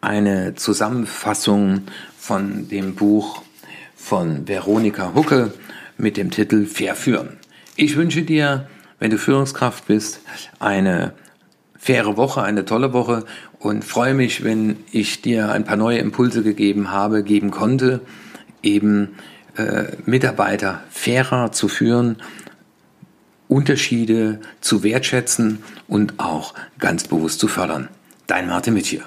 eine 0.00 0.54
Zusammenfassung 0.54 1.82
von 2.18 2.68
dem 2.68 2.94
Buch 2.94 3.42
von 3.96 4.46
Veronika 4.46 5.14
Hucke 5.14 5.52
mit 5.98 6.16
dem 6.16 6.30
Titel 6.30 6.64
Fair 6.66 6.94
führen. 6.94 7.36
Ich 7.76 7.96
wünsche 7.96 8.22
dir, 8.22 8.68
wenn 8.98 9.10
du 9.10 9.18
Führungskraft 9.18 9.86
bist, 9.86 10.20
eine 10.58 11.12
faire 11.78 12.16
Woche, 12.16 12.42
eine 12.42 12.64
tolle 12.64 12.92
Woche 12.92 13.24
und 13.58 13.84
freue 13.84 14.14
mich, 14.14 14.42
wenn 14.44 14.76
ich 14.90 15.22
dir 15.22 15.52
ein 15.52 15.64
paar 15.64 15.76
neue 15.76 15.98
Impulse 15.98 16.42
gegeben 16.42 16.90
habe, 16.90 17.22
geben 17.22 17.50
konnte, 17.50 18.00
eben 18.62 19.16
äh, 19.56 19.84
Mitarbeiter 20.06 20.82
fairer 20.90 21.52
zu 21.52 21.68
führen, 21.68 22.16
Unterschiede 23.48 24.40
zu 24.60 24.82
wertschätzen 24.82 25.62
und 25.86 26.14
auch 26.18 26.54
ganz 26.78 27.08
bewusst 27.08 27.40
zu 27.40 27.48
fördern. 27.48 27.88
Dein 28.26 28.46
Martin 28.46 28.74
Mitchier. 28.74 29.04